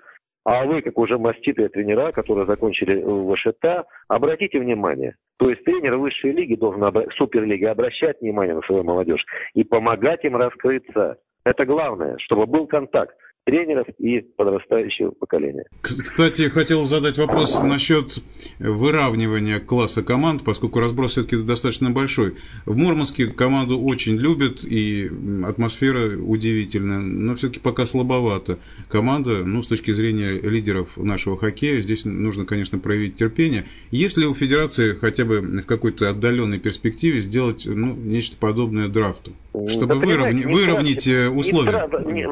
а 0.45 0.65
вы, 0.67 0.83
как 0.83 0.99
уже 0.99 1.19
маститые 1.19 1.69
тренера, 1.69 2.13
которые 2.13 2.47
закончили 2.47 3.03
ВШТА, 3.35 3.85
обратите 4.09 4.59
внимание. 4.59 5.15
То 5.39 5.49
есть 5.51 5.65
тренер 5.65 5.97
высшей 5.97 6.33
лиги 6.33 6.57
должен, 6.57 6.83
суперлиги, 7.17 7.65
обращать 7.65 8.21
внимание 8.21 8.55
на 8.55 8.63
свою 8.63 8.83
молодежь 8.85 9.25
и 9.55 9.65
помогать 9.65 10.25
им 10.25 10.37
раскрыться. 10.37 11.17
Это 11.45 11.65
главное, 11.65 12.17
чтобы 12.19 12.47
был 12.47 12.67
контакт 12.67 13.17
тренеров 13.49 13.87
и 13.99 14.21
подрастающего 14.21 15.13
поколения. 15.13 15.65
Кстати, 15.81 16.51
хотел 16.51 16.85
задать 16.85 17.17
вопрос 17.17 17.63
насчет 17.63 18.19
выравнивания 18.59 19.59
класса 19.59 20.03
команд, 20.03 20.45
поскольку 20.45 20.81
разброс 20.81 21.13
все-таки 21.13 21.37
достаточно 21.37 21.91
большой. 21.91 22.35
В 22.67 22.77
Мурманске 22.77 23.29
команду 23.29 23.81
очень 23.81 24.17
любят, 24.17 24.65
и 24.65 25.11
атмосфера 25.47 26.19
удивительная, 26.19 26.99
но 26.99 27.37
все-таки 27.37 27.61
пока 27.61 27.87
слабовато. 27.87 28.59
Команда, 28.91 29.47
ну, 29.47 29.63
с 29.63 29.67
точки 29.67 29.93
зрения 29.93 30.39
лидеров 30.43 30.99
нашего 30.99 31.39
хоккея, 31.39 31.81
здесь 31.81 32.05
нужно, 32.05 32.45
конечно, 32.45 32.79
проявить 32.79 33.17
терпение. 33.17 33.65
Есть 33.91 34.19
ли 34.19 34.27
у 34.27 34.35
Федерации 34.35 34.93
хотя 34.93 35.25
бы 35.25 35.41
в 35.41 35.63
какой-то 35.63 36.11
отдаленной 36.11 36.59
перспективе 36.59 37.21
сделать 37.21 37.65
ну, 37.65 37.95
нечто 37.95 38.37
подобное 38.37 38.89
драфту, 38.89 39.33
чтобы 39.69 39.95
да, 39.95 40.01
выровнять, 40.01 40.45
выровнять 40.45 41.09
э, 41.09 41.31
условия? 41.31 41.89
Не, 42.13 42.27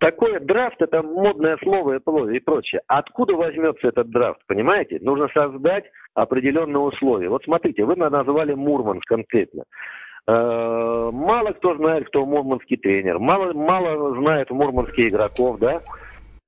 Такое 0.00 0.40
драфт 0.40 0.80
это 0.82 1.02
модное 1.02 1.56
слово 1.62 1.96
и 1.96 2.38
прочее. 2.40 2.80
Откуда 2.86 3.34
возьмется 3.34 3.88
этот 3.88 4.10
драфт, 4.10 4.40
понимаете? 4.46 4.98
Нужно 5.00 5.28
создать 5.28 5.84
определенные 6.14 6.80
условия. 6.80 7.28
Вот 7.28 7.44
смотрите, 7.44 7.84
вы 7.84 7.96
назвали 7.96 8.54
Мурманск 8.54 9.06
конкретно. 9.06 9.64
Мало 10.26 11.52
кто 11.52 11.76
знает, 11.76 12.08
кто 12.08 12.26
мурманский 12.26 12.76
тренер, 12.76 13.20
мало, 13.20 13.52
мало 13.52 14.12
знает 14.16 14.50
мурманских 14.50 15.12
игроков, 15.12 15.58
да? 15.60 15.82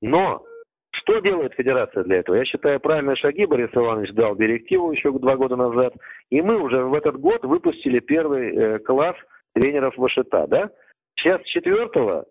Но 0.03 0.43
что 0.91 1.21
делает 1.21 1.55
федерация 1.55 2.03
для 2.03 2.17
этого? 2.19 2.37
Я 2.37 2.45
считаю, 2.45 2.81
правильные 2.81 3.15
шаги 3.15 3.47
Борис 3.47 3.71
Иванович 3.73 4.15
дал 4.15 4.35
директиву 4.35 4.91
еще 4.91 5.13
два 5.13 5.37
года 5.37 5.55
назад, 5.55 5.95
и 6.31 6.43
мы 6.43 6.61
уже 6.61 6.83
в 6.83 6.95
этот 6.95 7.21
год 7.21 7.45
выпустили 7.45 8.01
первый 8.01 8.53
э, 8.53 8.79
класс 8.81 9.15
тренеров 9.55 9.95
ВШТ, 9.95 10.49
да? 10.49 10.71
Сейчас 11.15 11.41
четвертого 11.45 12.25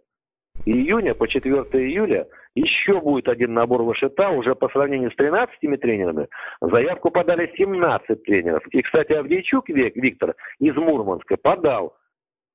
июня 0.66 1.14
по 1.14 1.28
4 1.28 1.54
июля 1.54 2.28
еще 2.56 3.00
будет 3.00 3.28
один 3.28 3.54
набор 3.54 3.84
вышита, 3.84 4.30
уже 4.30 4.56
по 4.56 4.70
сравнению 4.70 5.12
с 5.12 5.16
13 5.16 5.80
тренерами, 5.80 6.28
заявку 6.60 7.12
подали 7.12 7.52
17 7.56 8.24
тренеров. 8.24 8.66
И, 8.72 8.82
кстати, 8.82 9.14
Авдейчук 9.14 9.70
Виктор 9.70 10.36
из 10.60 10.76
Мурманска 10.76 11.38
подал 11.38 11.94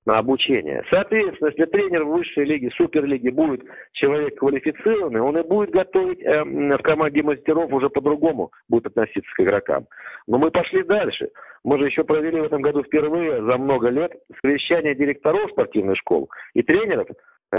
на 0.04 0.18
обучение. 0.18 0.82
Соответственно, 0.90 1.48
если 1.48 1.64
тренер 1.66 2.04
высшей 2.04 2.44
лиге, 2.44 2.70
суперлиге 2.70 3.30
будет 3.30 3.62
человек 3.92 4.36
квалифицированный, 4.36 5.20
он 5.20 5.38
и 5.38 5.42
будет 5.42 5.70
готовить 5.70 6.20
э, 6.22 6.42
в 6.42 6.82
команде 6.82 7.22
мастеров 7.22 7.72
уже 7.72 7.88
по-другому, 7.88 8.50
будет 8.68 8.86
относиться 8.86 9.30
к 9.36 9.40
игрокам. 9.40 9.86
Но 10.26 10.38
мы 10.38 10.50
пошли 10.50 10.82
дальше. 10.82 11.30
Мы 11.64 11.78
же 11.78 11.86
еще 11.86 12.02
провели 12.02 12.40
в 12.40 12.44
этом 12.44 12.62
году 12.62 12.82
впервые 12.82 13.42
за 13.42 13.56
много 13.56 13.88
лет 13.88 14.12
совещание 14.40 14.96
директоров 14.96 15.50
спортивных 15.52 15.96
школ 15.98 16.28
и 16.54 16.62
тренеров 16.62 17.06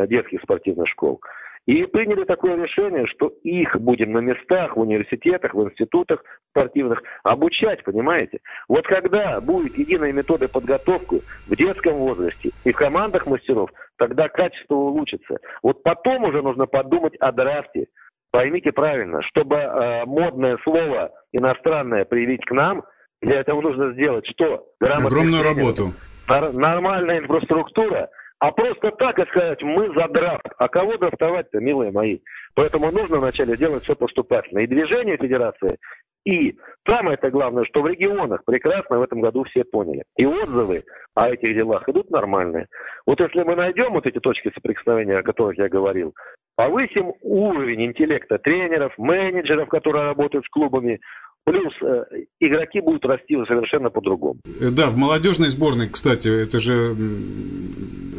детских 0.07 0.41
спортивных 0.41 0.87
школ. 0.89 1.21
И 1.65 1.85
приняли 1.85 2.25
такое 2.25 2.61
решение, 2.61 3.05
что 3.07 3.31
их 3.43 3.79
будем 3.79 4.11
на 4.11 4.17
местах, 4.17 4.75
в 4.75 4.81
университетах, 4.81 5.53
в 5.53 5.63
институтах 5.63 6.21
спортивных 6.49 7.01
обучать, 7.23 7.83
понимаете? 7.85 8.39
Вот 8.67 8.85
когда 8.85 9.39
будет 9.39 9.77
единая 9.77 10.11
метода 10.11 10.49
подготовки 10.49 11.21
в 11.47 11.55
детском 11.55 11.93
возрасте 11.93 12.51
и 12.65 12.73
в 12.73 12.75
командах 12.75 13.27
мастеров, 13.27 13.69
тогда 13.97 14.27
качество 14.27 14.75
улучшится. 14.75 15.37
Вот 15.61 15.83
потом 15.83 16.25
уже 16.25 16.41
нужно 16.41 16.65
подумать 16.65 17.15
о 17.21 17.31
драфте. 17.31 17.87
Поймите 18.31 18.73
правильно, 18.73 19.21
чтобы 19.21 19.55
э, 19.55 20.05
модное 20.05 20.57
слово 20.63 21.11
иностранное 21.31 22.03
привить 22.03 22.43
к 22.45 22.51
нам, 22.51 22.83
для 23.21 23.39
этого 23.39 23.61
нужно 23.61 23.93
сделать 23.93 24.25
что? 24.27 24.65
Огромную 24.81 25.43
работу. 25.43 25.93
Нормальная 26.27 27.19
инфраструктура– 27.19 28.09
а 28.43 28.51
просто 28.51 28.91
так 28.91 29.17
и 29.19 29.25
сказать, 29.27 29.63
мы 29.63 29.93
за 29.93 30.05
драфт. 30.09 30.45
А 30.57 30.67
кого 30.67 30.97
драфтовать-то, 30.97 31.61
милые 31.61 31.93
мои? 31.93 32.19
Поэтому 32.55 32.91
нужно 32.91 33.19
вначале 33.19 33.55
делать 33.55 33.83
все 33.83 33.95
поступательно. 33.95 34.59
И 34.59 34.67
движение 34.67 35.15
федерации, 35.15 35.77
и 36.25 36.57
самое-то 36.85 37.31
главное, 37.31 37.63
что 37.63 37.81
в 37.81 37.87
регионах 37.87 38.43
прекрасно 38.45 38.99
в 38.99 39.01
этом 39.01 39.21
году 39.21 39.45
все 39.45 39.63
поняли. 39.63 40.03
И 40.17 40.25
отзывы 40.25 40.83
о 41.15 41.29
этих 41.29 41.53
делах 41.53 41.87
идут 41.87 42.11
нормальные. 42.11 42.67
Вот 43.05 43.21
если 43.21 43.43
мы 43.43 43.55
найдем 43.55 43.93
вот 43.93 44.05
эти 44.05 44.19
точки 44.19 44.51
соприкосновения, 44.53 45.19
о 45.19 45.23
которых 45.23 45.57
я 45.57 45.69
говорил, 45.69 46.13
повысим 46.57 47.13
уровень 47.21 47.85
интеллекта 47.85 48.39
тренеров, 48.39 48.93
менеджеров, 48.97 49.69
которые 49.69 50.03
работают 50.03 50.45
с 50.45 50.49
клубами, 50.49 50.99
Плюс 51.45 51.73
э, 51.81 52.05
игроки 52.39 52.79
будут 52.79 53.05
расти 53.05 53.35
совершенно 53.45 53.89
по-другому. 53.89 54.39
Э, 54.61 54.69
да, 54.69 54.89
в 54.89 54.97
молодежной 54.97 55.49
сборной, 55.49 55.89
кстати, 55.89 56.29
это 56.29 56.59
же 56.59 56.95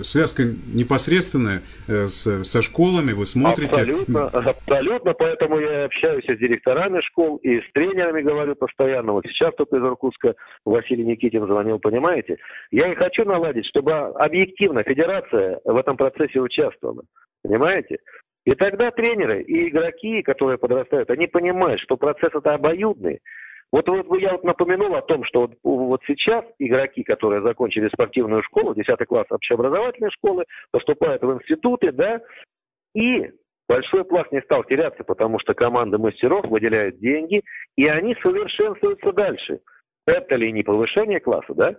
связка 0.02 0.42
непосредственная 0.42 1.62
э, 1.88 2.06
с, 2.08 2.44
со 2.44 2.60
школами, 2.60 3.12
вы 3.12 3.24
смотрите. 3.24 3.70
Абсолютно, 3.70 4.26
абсолютно, 4.28 5.14
поэтому 5.14 5.58
я 5.58 5.84
общаюсь 5.86 6.24
с 6.24 6.38
директорами 6.38 7.00
школ 7.00 7.36
и 7.36 7.60
с 7.60 7.72
тренерами 7.72 8.20
говорю 8.20 8.56
постоянно. 8.56 9.12
Вот 9.12 9.24
сейчас 9.26 9.54
только 9.54 9.76
из 9.78 9.82
Иркутска 9.82 10.34
Василий 10.66 11.04
Никитин 11.04 11.46
звонил, 11.46 11.78
понимаете? 11.78 12.36
Я 12.70 12.92
и 12.92 12.94
хочу 12.94 13.24
наладить, 13.24 13.64
чтобы 13.66 13.92
объективно 13.92 14.82
федерация 14.82 15.60
в 15.64 15.76
этом 15.76 15.96
процессе 15.96 16.40
участвовала. 16.40 17.04
Понимаете? 17.42 17.98
И 18.44 18.50
тогда 18.52 18.90
тренеры 18.90 19.42
и 19.42 19.68
игроки, 19.68 20.22
которые 20.22 20.58
подрастают, 20.58 21.10
они 21.10 21.26
понимают, 21.26 21.80
что 21.80 21.96
процесс 21.96 22.34
это 22.34 22.54
обоюдный. 22.54 23.20
Вот, 23.72 23.88
вот 23.88 24.20
я 24.20 24.32
вот 24.32 24.44
напомянул 24.44 24.94
о 24.94 25.02
том, 25.02 25.24
что 25.24 25.40
вот, 25.40 25.52
вот 25.64 26.00
сейчас 26.06 26.44
игроки, 26.58 27.02
которые 27.02 27.42
закончили 27.42 27.88
спортивную 27.88 28.42
школу, 28.44 28.74
10 28.74 28.96
класс 29.06 29.26
общеобразовательной 29.30 30.10
школы, 30.10 30.44
поступают 30.70 31.22
в 31.22 31.32
институты, 31.32 31.90
да, 31.90 32.20
и 32.94 33.32
большой 33.68 34.04
пласт 34.04 34.30
не 34.30 34.42
стал 34.42 34.62
теряться, 34.64 35.02
потому 35.02 35.40
что 35.40 35.54
команды 35.54 35.98
мастеров 35.98 36.44
выделяют 36.44 36.98
деньги, 36.98 37.42
и 37.76 37.86
они 37.86 38.14
совершенствуются 38.22 39.12
дальше. 39.12 39.60
Это 40.06 40.36
ли 40.36 40.52
не 40.52 40.62
повышение 40.62 41.18
класса, 41.18 41.54
да? 41.54 41.74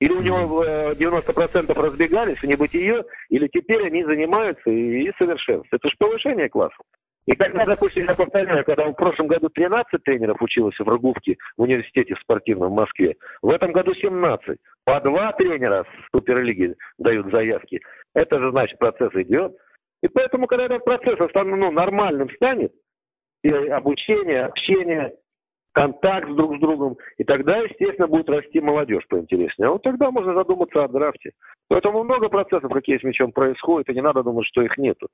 Или 0.00 0.12
у 0.12 0.22
него 0.22 0.64
90% 0.64 1.70
э, 1.70 1.80
разбегались 1.80 2.38
в 2.38 2.44
небытие, 2.44 3.04
или 3.30 3.48
теперь 3.48 3.86
они 3.86 4.04
занимаются 4.04 4.70
и, 4.70 5.08
и 5.08 5.12
совершенствуются. 5.18 5.76
Это 5.76 5.88
же 5.88 5.94
повышение 5.98 6.48
класса. 6.48 6.76
И 7.26 7.36
когда, 7.36 7.66
допустим, 7.66 8.06
я 8.06 8.14
повторяю, 8.14 8.64
когда 8.64 8.86
в 8.86 8.94
прошлом 8.94 9.26
году 9.26 9.50
13 9.50 10.02
тренеров 10.02 10.40
училось 10.40 10.78
в 10.78 10.88
Рогувке 10.88 11.36
в 11.58 11.62
университете 11.62 12.14
спортивном 12.22 12.70
в 12.70 12.74
Москве, 12.74 13.16
в 13.42 13.50
этом 13.50 13.72
году 13.72 13.92
17. 13.94 14.56
По 14.84 15.00
два 15.00 15.32
тренера 15.32 15.84
с 15.84 16.16
Суперлиги 16.16 16.74
дают 16.96 17.30
заявки. 17.30 17.80
Это 18.14 18.38
же 18.38 18.50
значит, 18.50 18.78
процесс 18.78 19.10
идет. 19.12 19.54
И 20.02 20.08
поэтому, 20.08 20.46
когда 20.46 20.64
этот 20.64 20.84
процесс 20.86 21.18
ну, 21.34 21.70
нормальным 21.70 22.30
станет, 22.30 22.72
и 23.42 23.50
обучение, 23.50 24.44
общение, 24.44 25.12
контакт 25.72 26.28
друг 26.28 26.56
с 26.56 26.60
другом, 26.60 26.77
и 27.16 27.24
тогда, 27.24 27.58
естественно, 27.58 28.08
будет 28.08 28.28
расти 28.28 28.60
молодежь 28.60 29.06
поинтереснее. 29.08 29.68
А 29.68 29.72
вот 29.72 29.82
тогда 29.82 30.10
можно 30.10 30.34
задуматься 30.34 30.84
о 30.84 30.88
драфте. 30.88 31.32
Поэтому 31.68 32.04
много 32.04 32.28
процессов, 32.28 32.72
какие 32.72 32.98
с 32.98 33.02
мячом 33.02 33.32
происходят, 33.32 33.88
и 33.88 33.94
не 33.94 34.02
надо 34.02 34.22
думать, 34.22 34.46
что 34.46 34.62
их 34.62 34.78
нету. 34.78 35.08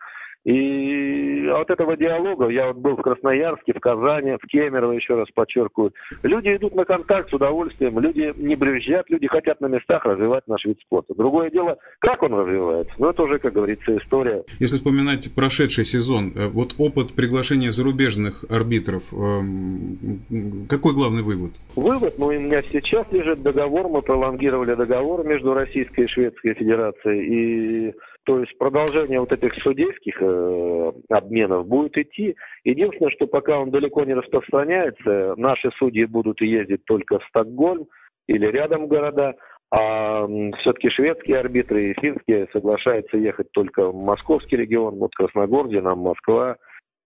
И 0.45 1.49
от 1.49 1.71
этого 1.71 1.97
диалога, 1.97 2.49
я 2.49 2.67
вот 2.69 2.77
был 2.77 2.97
в 2.97 3.03
Красноярске, 3.03 3.73
в 3.73 3.81
Казани, 3.81 4.37
в 4.41 4.47
Кемерово, 4.47 4.93
еще 4.93 5.15
раз 5.15 5.29
подчеркиваю, 5.35 5.93
люди 6.23 6.55
идут 6.55 6.75
на 6.75 6.85
контакт 6.85 7.31
с 7.31 7.33
удовольствием, 7.33 7.99
люди 7.99 8.35
не 8.37 8.55
брюзжат, 8.55 9.09
люди 9.09 9.27
хотят 9.27 9.61
на 9.63 9.67
местах 9.67 10.05
развивать 10.05 10.47
наш 10.47 10.65
вид 10.67 10.79
спорта. 10.81 11.15
Другое 11.15 11.51
дело, 11.51 11.79
как 11.99 12.23
он 12.23 12.35
развивается, 12.35 12.93
ну 12.99 13.09
это 13.09 13.23
уже, 13.23 13.39
как 13.39 13.55
говорится, 13.55 13.97
история. 13.97 14.45
Если 14.59 14.77
вспоминать 14.77 15.35
прошедший 15.35 15.87
сезон, 15.87 16.33
э, 16.35 16.49
вот 16.49 16.75
опыт 16.79 17.15
приглашения 17.15 17.71
зарубежных 17.71 18.45
арбитров, 18.51 19.15
эм, 19.15 20.67
какой 20.69 20.93
главный 20.93 21.23
вывод? 21.23 21.53
Вывод, 21.75 22.19
ну 22.19 22.27
у 22.27 22.33
меня 22.33 22.63
сейчас 22.71 23.11
лежит 23.13 23.43
договор, 23.43 23.89
мы 23.89 24.03
пролонгировали 24.03 24.75
договор 24.75 25.27
между 25.27 25.55
Российской 25.55 26.05
и 26.05 26.09
Шведской 26.09 26.53
Федерацией, 26.53 27.89
и 27.89 27.95
то 28.25 28.41
есть 28.41 28.57
продолжение 28.59 29.21
вот 29.21 29.33
этих 29.33 29.55
судейских 29.63 30.17
э, 30.21 30.93
обменов 31.11 31.67
будет 31.67 31.97
идти. 31.97 32.37
Единственное, 32.65 33.11
что 33.13 33.27
пока 33.27 33.59
он 33.59 33.71
далеко 33.71 34.05
не 34.05 34.15
распространяется, 34.15 35.35
наши 35.37 35.71
судьи 35.79 36.05
будут 36.07 36.41
ездить 36.41 36.85
только 36.87 37.19
в 37.19 37.25
Стокгольм 37.27 37.87
или 38.27 38.47
рядом 38.47 38.87
города, 38.87 39.35
а 39.71 40.27
все-таки 40.61 40.89
шведские 40.91 41.39
арбитры 41.39 41.91
и 41.91 42.01
финские 42.01 42.49
соглашаются 42.53 43.17
ехать 43.19 43.51
только 43.53 43.91
в 43.91 43.95
московский 43.95 44.57
регион, 44.57 44.97
вот 44.97 45.15
Красногордия, 45.15 45.83
нам 45.83 45.99
Москва, 45.99 46.57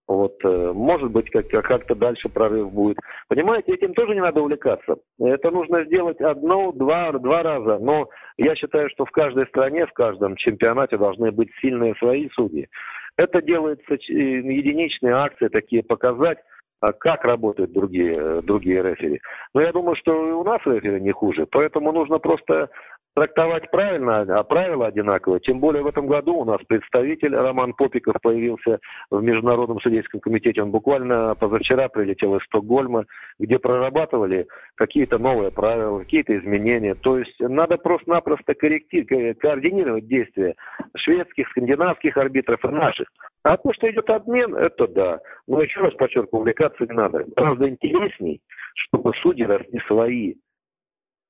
вот, 0.09 0.37
э, 0.43 0.73
может 0.75 1.11
быть, 1.11 1.31
как- 1.31 1.49
как-то 1.49 1.95
дальше 1.95 2.29
прорыв 2.33 2.73
будет. 2.73 2.97
Понимаете, 3.29 3.75
этим 3.75 3.93
тоже 3.93 4.15
не 4.15 4.21
надо 4.21 4.41
увлекаться. 4.41 4.97
Это 5.21 5.51
нужно 5.51 5.85
сделать 5.85 6.21
одно, 6.21 6.73
два, 6.73 7.13
два 7.13 7.43
раза. 7.43 7.79
Но 7.79 8.09
я 8.39 8.57
считаю, 8.57 8.89
что 8.91 9.05
в 9.05 9.11
каждой 9.11 9.47
стране, 9.47 9.87
в 9.87 9.93
каждом 9.93 10.37
чемпионате 10.37 10.97
должны 10.97 11.31
быть 11.31 11.51
сильные 11.61 11.95
свои 11.97 12.29
судьи. 12.31 12.69
Это 13.17 13.43
делается 13.43 13.95
единичные 13.95 15.15
акции, 15.15 15.49
такие 15.49 15.83
показать, 15.83 16.39
а 16.81 16.93
как 16.93 17.25
работают 17.25 17.73
другие, 17.73 18.41
другие 18.43 18.83
рефери. 18.83 19.21
Но 19.53 19.61
я 19.61 19.73
думаю, 19.73 19.97
что 19.97 20.13
и 20.29 20.33
у 20.33 20.45
нас 20.45 20.61
рефери 20.65 21.01
не 21.01 21.13
хуже. 21.13 21.47
Поэтому 21.51 21.93
нужно 21.93 22.19
просто 22.19 22.71
трактовать 23.19 23.69
правильно, 23.73 24.21
а 24.21 24.45
правила 24.45 24.87
одинаковые. 24.87 25.41
Тем 25.41 25.59
более 25.59 25.83
в 25.83 25.89
этом 25.89 26.07
году 26.07 26.37
у 26.37 26.45
нас 26.45 26.61
представитель 26.69 27.35
Роман 27.35 27.75
Попиков 27.75 28.15
появился 28.23 28.79
в 29.11 29.21
Международном 29.21 29.81
судейском 29.81 30.21
комитете. 30.21 30.63
Он 30.63 30.71
буквально 30.71 31.35
позавчера 31.35 31.89
прилетел 31.89 32.37
из 32.37 32.45
Стокгольма, 32.45 33.07
где 33.41 33.59
прорабатывали 33.59 34.47
какие-то 34.77 35.19
новые 35.19 35.51
правила, 35.51 35.99
какие-то 35.99 36.39
изменения. 36.39 36.95
То 36.95 37.19
есть 37.19 37.41
надо 37.41 37.77
просто-напросто 37.77 38.55
координировать 38.55 40.07
действия 40.07 40.55
шведских, 40.97 41.49
скандинавских 41.49 42.17
арбитров 42.17 42.65
и 42.65 42.69
наших. 42.69 43.09
А 43.43 43.57
то, 43.57 43.73
что 43.73 43.91
идет 43.91 44.09
обмен, 44.11 44.55
это 44.55 44.87
да. 44.87 45.19
Но 45.49 45.61
еще 45.61 45.81
раз 45.81 45.93
подчеркиваю, 45.95 46.43
увлекаться 46.43 46.87
не 46.87 46.95
надо. 46.95 47.25
Гораздо 47.35 47.69
интересней, 47.69 48.41
чтобы 48.75 49.13
судьи 49.23 49.45
росли 49.45 49.81
свои, 49.89 50.35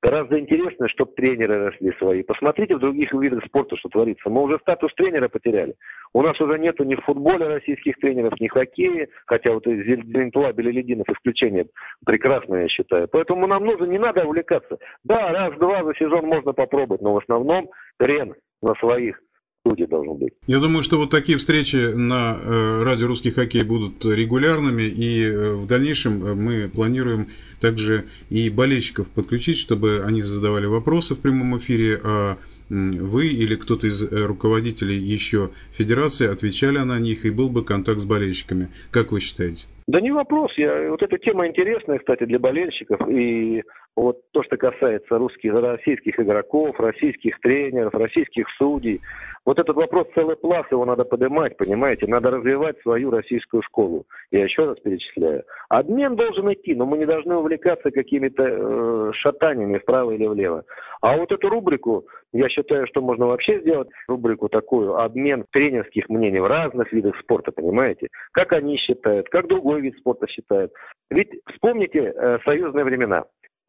Гораздо 0.00 0.38
интереснее, 0.38 0.88
чтобы 0.88 1.12
тренеры 1.14 1.66
росли 1.66 1.92
свои. 1.98 2.22
Посмотрите 2.22 2.76
в 2.76 2.78
других 2.78 3.12
видах 3.12 3.44
спорта, 3.46 3.76
что 3.76 3.88
творится. 3.88 4.30
Мы 4.30 4.42
уже 4.42 4.58
статус 4.60 4.94
тренера 4.94 5.28
потеряли. 5.28 5.74
У 6.12 6.22
нас 6.22 6.40
уже 6.40 6.56
нету 6.58 6.84
ни 6.84 6.94
в 6.94 7.00
футболе 7.00 7.48
российских 7.48 7.96
тренеров, 7.96 8.38
ни 8.40 8.46
в 8.46 8.52
хоккее, 8.52 9.08
хотя 9.26 9.52
вот 9.52 9.64
Зельдинтуа, 9.66 10.52
Белелединов 10.52 11.08
исключение 11.08 11.66
прекрасное, 12.06 12.62
я 12.62 12.68
считаю. 12.68 13.08
Поэтому 13.08 13.48
нам 13.48 13.64
нужно, 13.64 13.86
не 13.86 13.98
надо 13.98 14.24
увлекаться. 14.24 14.78
Да, 15.02 15.32
раз-два 15.32 15.82
за 15.82 15.94
сезон 15.94 16.26
можно 16.26 16.52
попробовать, 16.52 17.02
но 17.02 17.14
в 17.14 17.18
основном 17.18 17.68
трен 17.98 18.34
на 18.62 18.74
своих 18.74 19.20
студии 19.60 19.84
должен 19.84 20.16
быть. 20.16 20.32
Я 20.46 20.60
думаю, 20.60 20.82
что 20.82 20.96
вот 20.98 21.10
такие 21.10 21.38
встречи 21.38 21.92
на 21.94 22.38
э, 22.40 22.82
радио 22.82 23.06
«Русский 23.06 23.30
хоккей» 23.30 23.62
будут 23.62 24.04
регулярными, 24.04 24.82
и 24.82 25.24
э, 25.24 25.54
в 25.54 25.66
дальнейшем 25.66 26.24
э, 26.24 26.34
мы 26.34 26.68
планируем 26.68 27.28
также 27.60 28.04
и 28.30 28.50
болельщиков 28.50 29.08
подключить, 29.08 29.58
чтобы 29.58 30.04
они 30.06 30.22
задавали 30.22 30.66
вопросы 30.66 31.14
в 31.14 31.20
прямом 31.20 31.58
эфире, 31.58 32.00
а 32.02 32.36
вы 32.70 33.28
или 33.28 33.56
кто-то 33.56 33.86
из 33.86 34.02
руководителей 34.12 34.98
еще 34.98 35.50
федерации 35.72 36.28
отвечали 36.28 36.78
на 36.78 36.98
них, 36.98 37.24
и 37.24 37.30
был 37.30 37.48
бы 37.48 37.64
контакт 37.64 38.00
с 38.00 38.04
болельщиками. 38.04 38.68
Как 38.90 39.10
вы 39.10 39.20
считаете? 39.20 39.66
Да 39.86 40.02
не 40.02 40.10
вопрос. 40.10 40.52
Я, 40.58 40.90
вот 40.90 41.02
эта 41.02 41.16
тема 41.16 41.46
интересная, 41.48 41.98
кстати, 41.98 42.24
для 42.24 42.38
болельщиков. 42.38 43.00
И 43.08 43.62
вот 43.98 44.18
то, 44.32 44.42
что 44.42 44.56
касается 44.56 45.18
русских, 45.18 45.52
российских 45.54 46.18
игроков, 46.20 46.78
российских 46.78 47.38
тренеров, 47.40 47.94
российских 47.94 48.46
судей, 48.56 49.00
вот 49.44 49.58
этот 49.58 49.76
вопрос 49.76 50.06
целый 50.14 50.36
пласт, 50.36 50.70
его 50.70 50.84
надо 50.84 51.04
поднимать, 51.04 51.56
понимаете? 51.56 52.06
Надо 52.06 52.30
развивать 52.30 52.78
свою 52.82 53.10
российскую 53.10 53.62
школу. 53.62 54.04
Я 54.30 54.44
еще 54.44 54.66
раз 54.66 54.78
перечисляю. 54.80 55.42
Обмен 55.70 56.16
должен 56.16 56.52
идти, 56.52 56.74
но 56.74 56.84
мы 56.84 56.98
не 56.98 57.06
должны 57.06 57.34
увлекаться 57.34 57.90
какими-то 57.90 58.42
э, 58.42 59.12
шатаниями 59.14 59.78
вправо 59.78 60.10
или 60.10 60.26
влево. 60.26 60.64
А 61.00 61.16
вот 61.16 61.32
эту 61.32 61.48
рубрику, 61.48 62.06
я 62.32 62.48
считаю, 62.48 62.86
что 62.88 63.00
можно 63.00 63.26
вообще 63.26 63.60
сделать 63.60 63.88
рубрику 64.06 64.48
такую, 64.48 64.96
обмен 64.96 65.46
тренерских 65.50 66.08
мнений 66.08 66.40
в 66.40 66.46
разных 66.46 66.92
видах 66.92 67.18
спорта, 67.20 67.50
понимаете? 67.50 68.08
Как 68.32 68.52
они 68.52 68.76
считают, 68.76 69.28
как 69.30 69.46
другой 69.46 69.80
вид 69.80 69.96
спорта 69.96 70.26
считает. 70.28 70.72
Ведь 71.10 71.30
вспомните 71.52 72.12
э, 72.14 72.38
союзные 72.44 72.84
времена, 72.84 73.24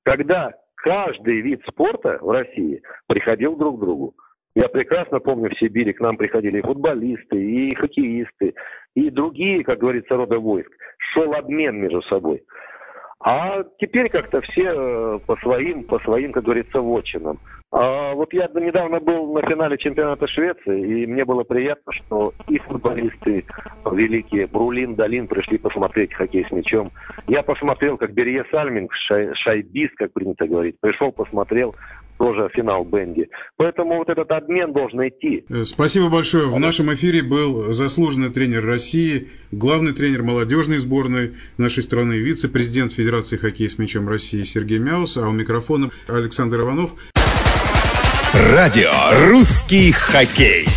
когда 0.09 0.51
каждый 0.77 1.41
вид 1.41 1.61
спорта 1.67 2.17
в 2.19 2.31
России 2.31 2.81
приходил 3.05 3.55
друг 3.55 3.77
к 3.77 3.79
другу. 3.81 4.15
Я 4.55 4.67
прекрасно 4.67 5.19
помню, 5.19 5.51
в 5.51 5.59
Сибири 5.59 5.93
к 5.93 5.99
нам 5.99 6.17
приходили 6.17 6.57
и 6.57 6.61
футболисты, 6.63 7.37
и 7.39 7.75
хоккеисты, 7.75 8.55
и 8.95 9.11
другие, 9.11 9.63
как 9.63 9.77
говорится, 9.77 10.15
рода 10.15 10.39
войск. 10.39 10.71
Шел 11.13 11.31
обмен 11.35 11.79
между 11.79 12.01
собой. 12.03 12.41
А 13.19 13.63
теперь 13.77 14.09
как-то 14.09 14.41
все 14.41 14.69
э, 14.69 15.19
по 15.27 15.35
своим, 15.43 15.83
по 15.83 15.99
своим, 15.99 16.31
как 16.31 16.45
говорится, 16.45 16.81
вотчинам. 16.81 17.37
А 17.71 18.15
вот 18.15 18.33
я 18.33 18.49
недавно 18.55 18.99
был 18.99 19.31
на 19.31 19.41
финале 19.47 19.77
чемпионата 19.77 20.27
Швеции, 20.27 21.03
и 21.03 21.05
мне 21.05 21.23
было 21.23 21.43
приятно, 21.43 21.93
что 21.93 22.33
и 22.47 22.57
футболисты 22.57 23.45
великие, 23.91 24.47
Брулин, 24.47 24.95
Долин, 24.95 25.27
пришли 25.27 25.59
посмотреть 25.59 26.13
хоккей 26.13 26.45
с 26.45 26.51
мячом. 26.51 26.89
Я 27.27 27.43
посмотрел, 27.43 27.97
как 27.97 28.13
Берье 28.13 28.43
Сальминг, 28.49 28.91
шай, 29.07 29.29
шайбист, 29.35 29.93
как 29.97 30.13
принято 30.13 30.47
говорить, 30.47 30.79
пришел, 30.79 31.11
посмотрел, 31.11 31.75
тоже 32.17 32.49
финал 32.53 32.83
Бенди. 32.83 33.29
Поэтому 33.55 33.97
вот 33.97 34.09
этот 34.09 34.31
обмен 34.31 34.73
должен 34.73 35.07
идти. 35.07 35.45
Э, 35.49 35.63
спасибо 35.63 36.09
большое. 36.09 36.47
В 36.47 36.59
нашем 36.59 36.91
эфире 36.95 37.21
был 37.21 37.71
заслуженный 37.71 38.29
тренер 38.29 38.65
России, 38.65 39.29
главный 39.51 39.93
тренер 39.93 40.23
молодежной 40.23 40.79
сборной 40.79 41.35
нашей 41.57 41.83
страны, 41.83 42.13
вице-президент 42.13 42.91
Федерации 42.91 43.37
хоккея 43.37 43.69
с 43.69 43.77
мячом 43.77 44.09
России 44.09 44.41
Сергей 44.41 44.79
Мяус, 44.79 45.17
а 45.17 45.27
у 45.27 45.31
микрофона 45.31 45.91
Александр 46.07 46.61
Иванов. 46.61 46.95
Радио 48.33 48.91
«Русский 49.25 49.91
хоккей». 49.91 50.67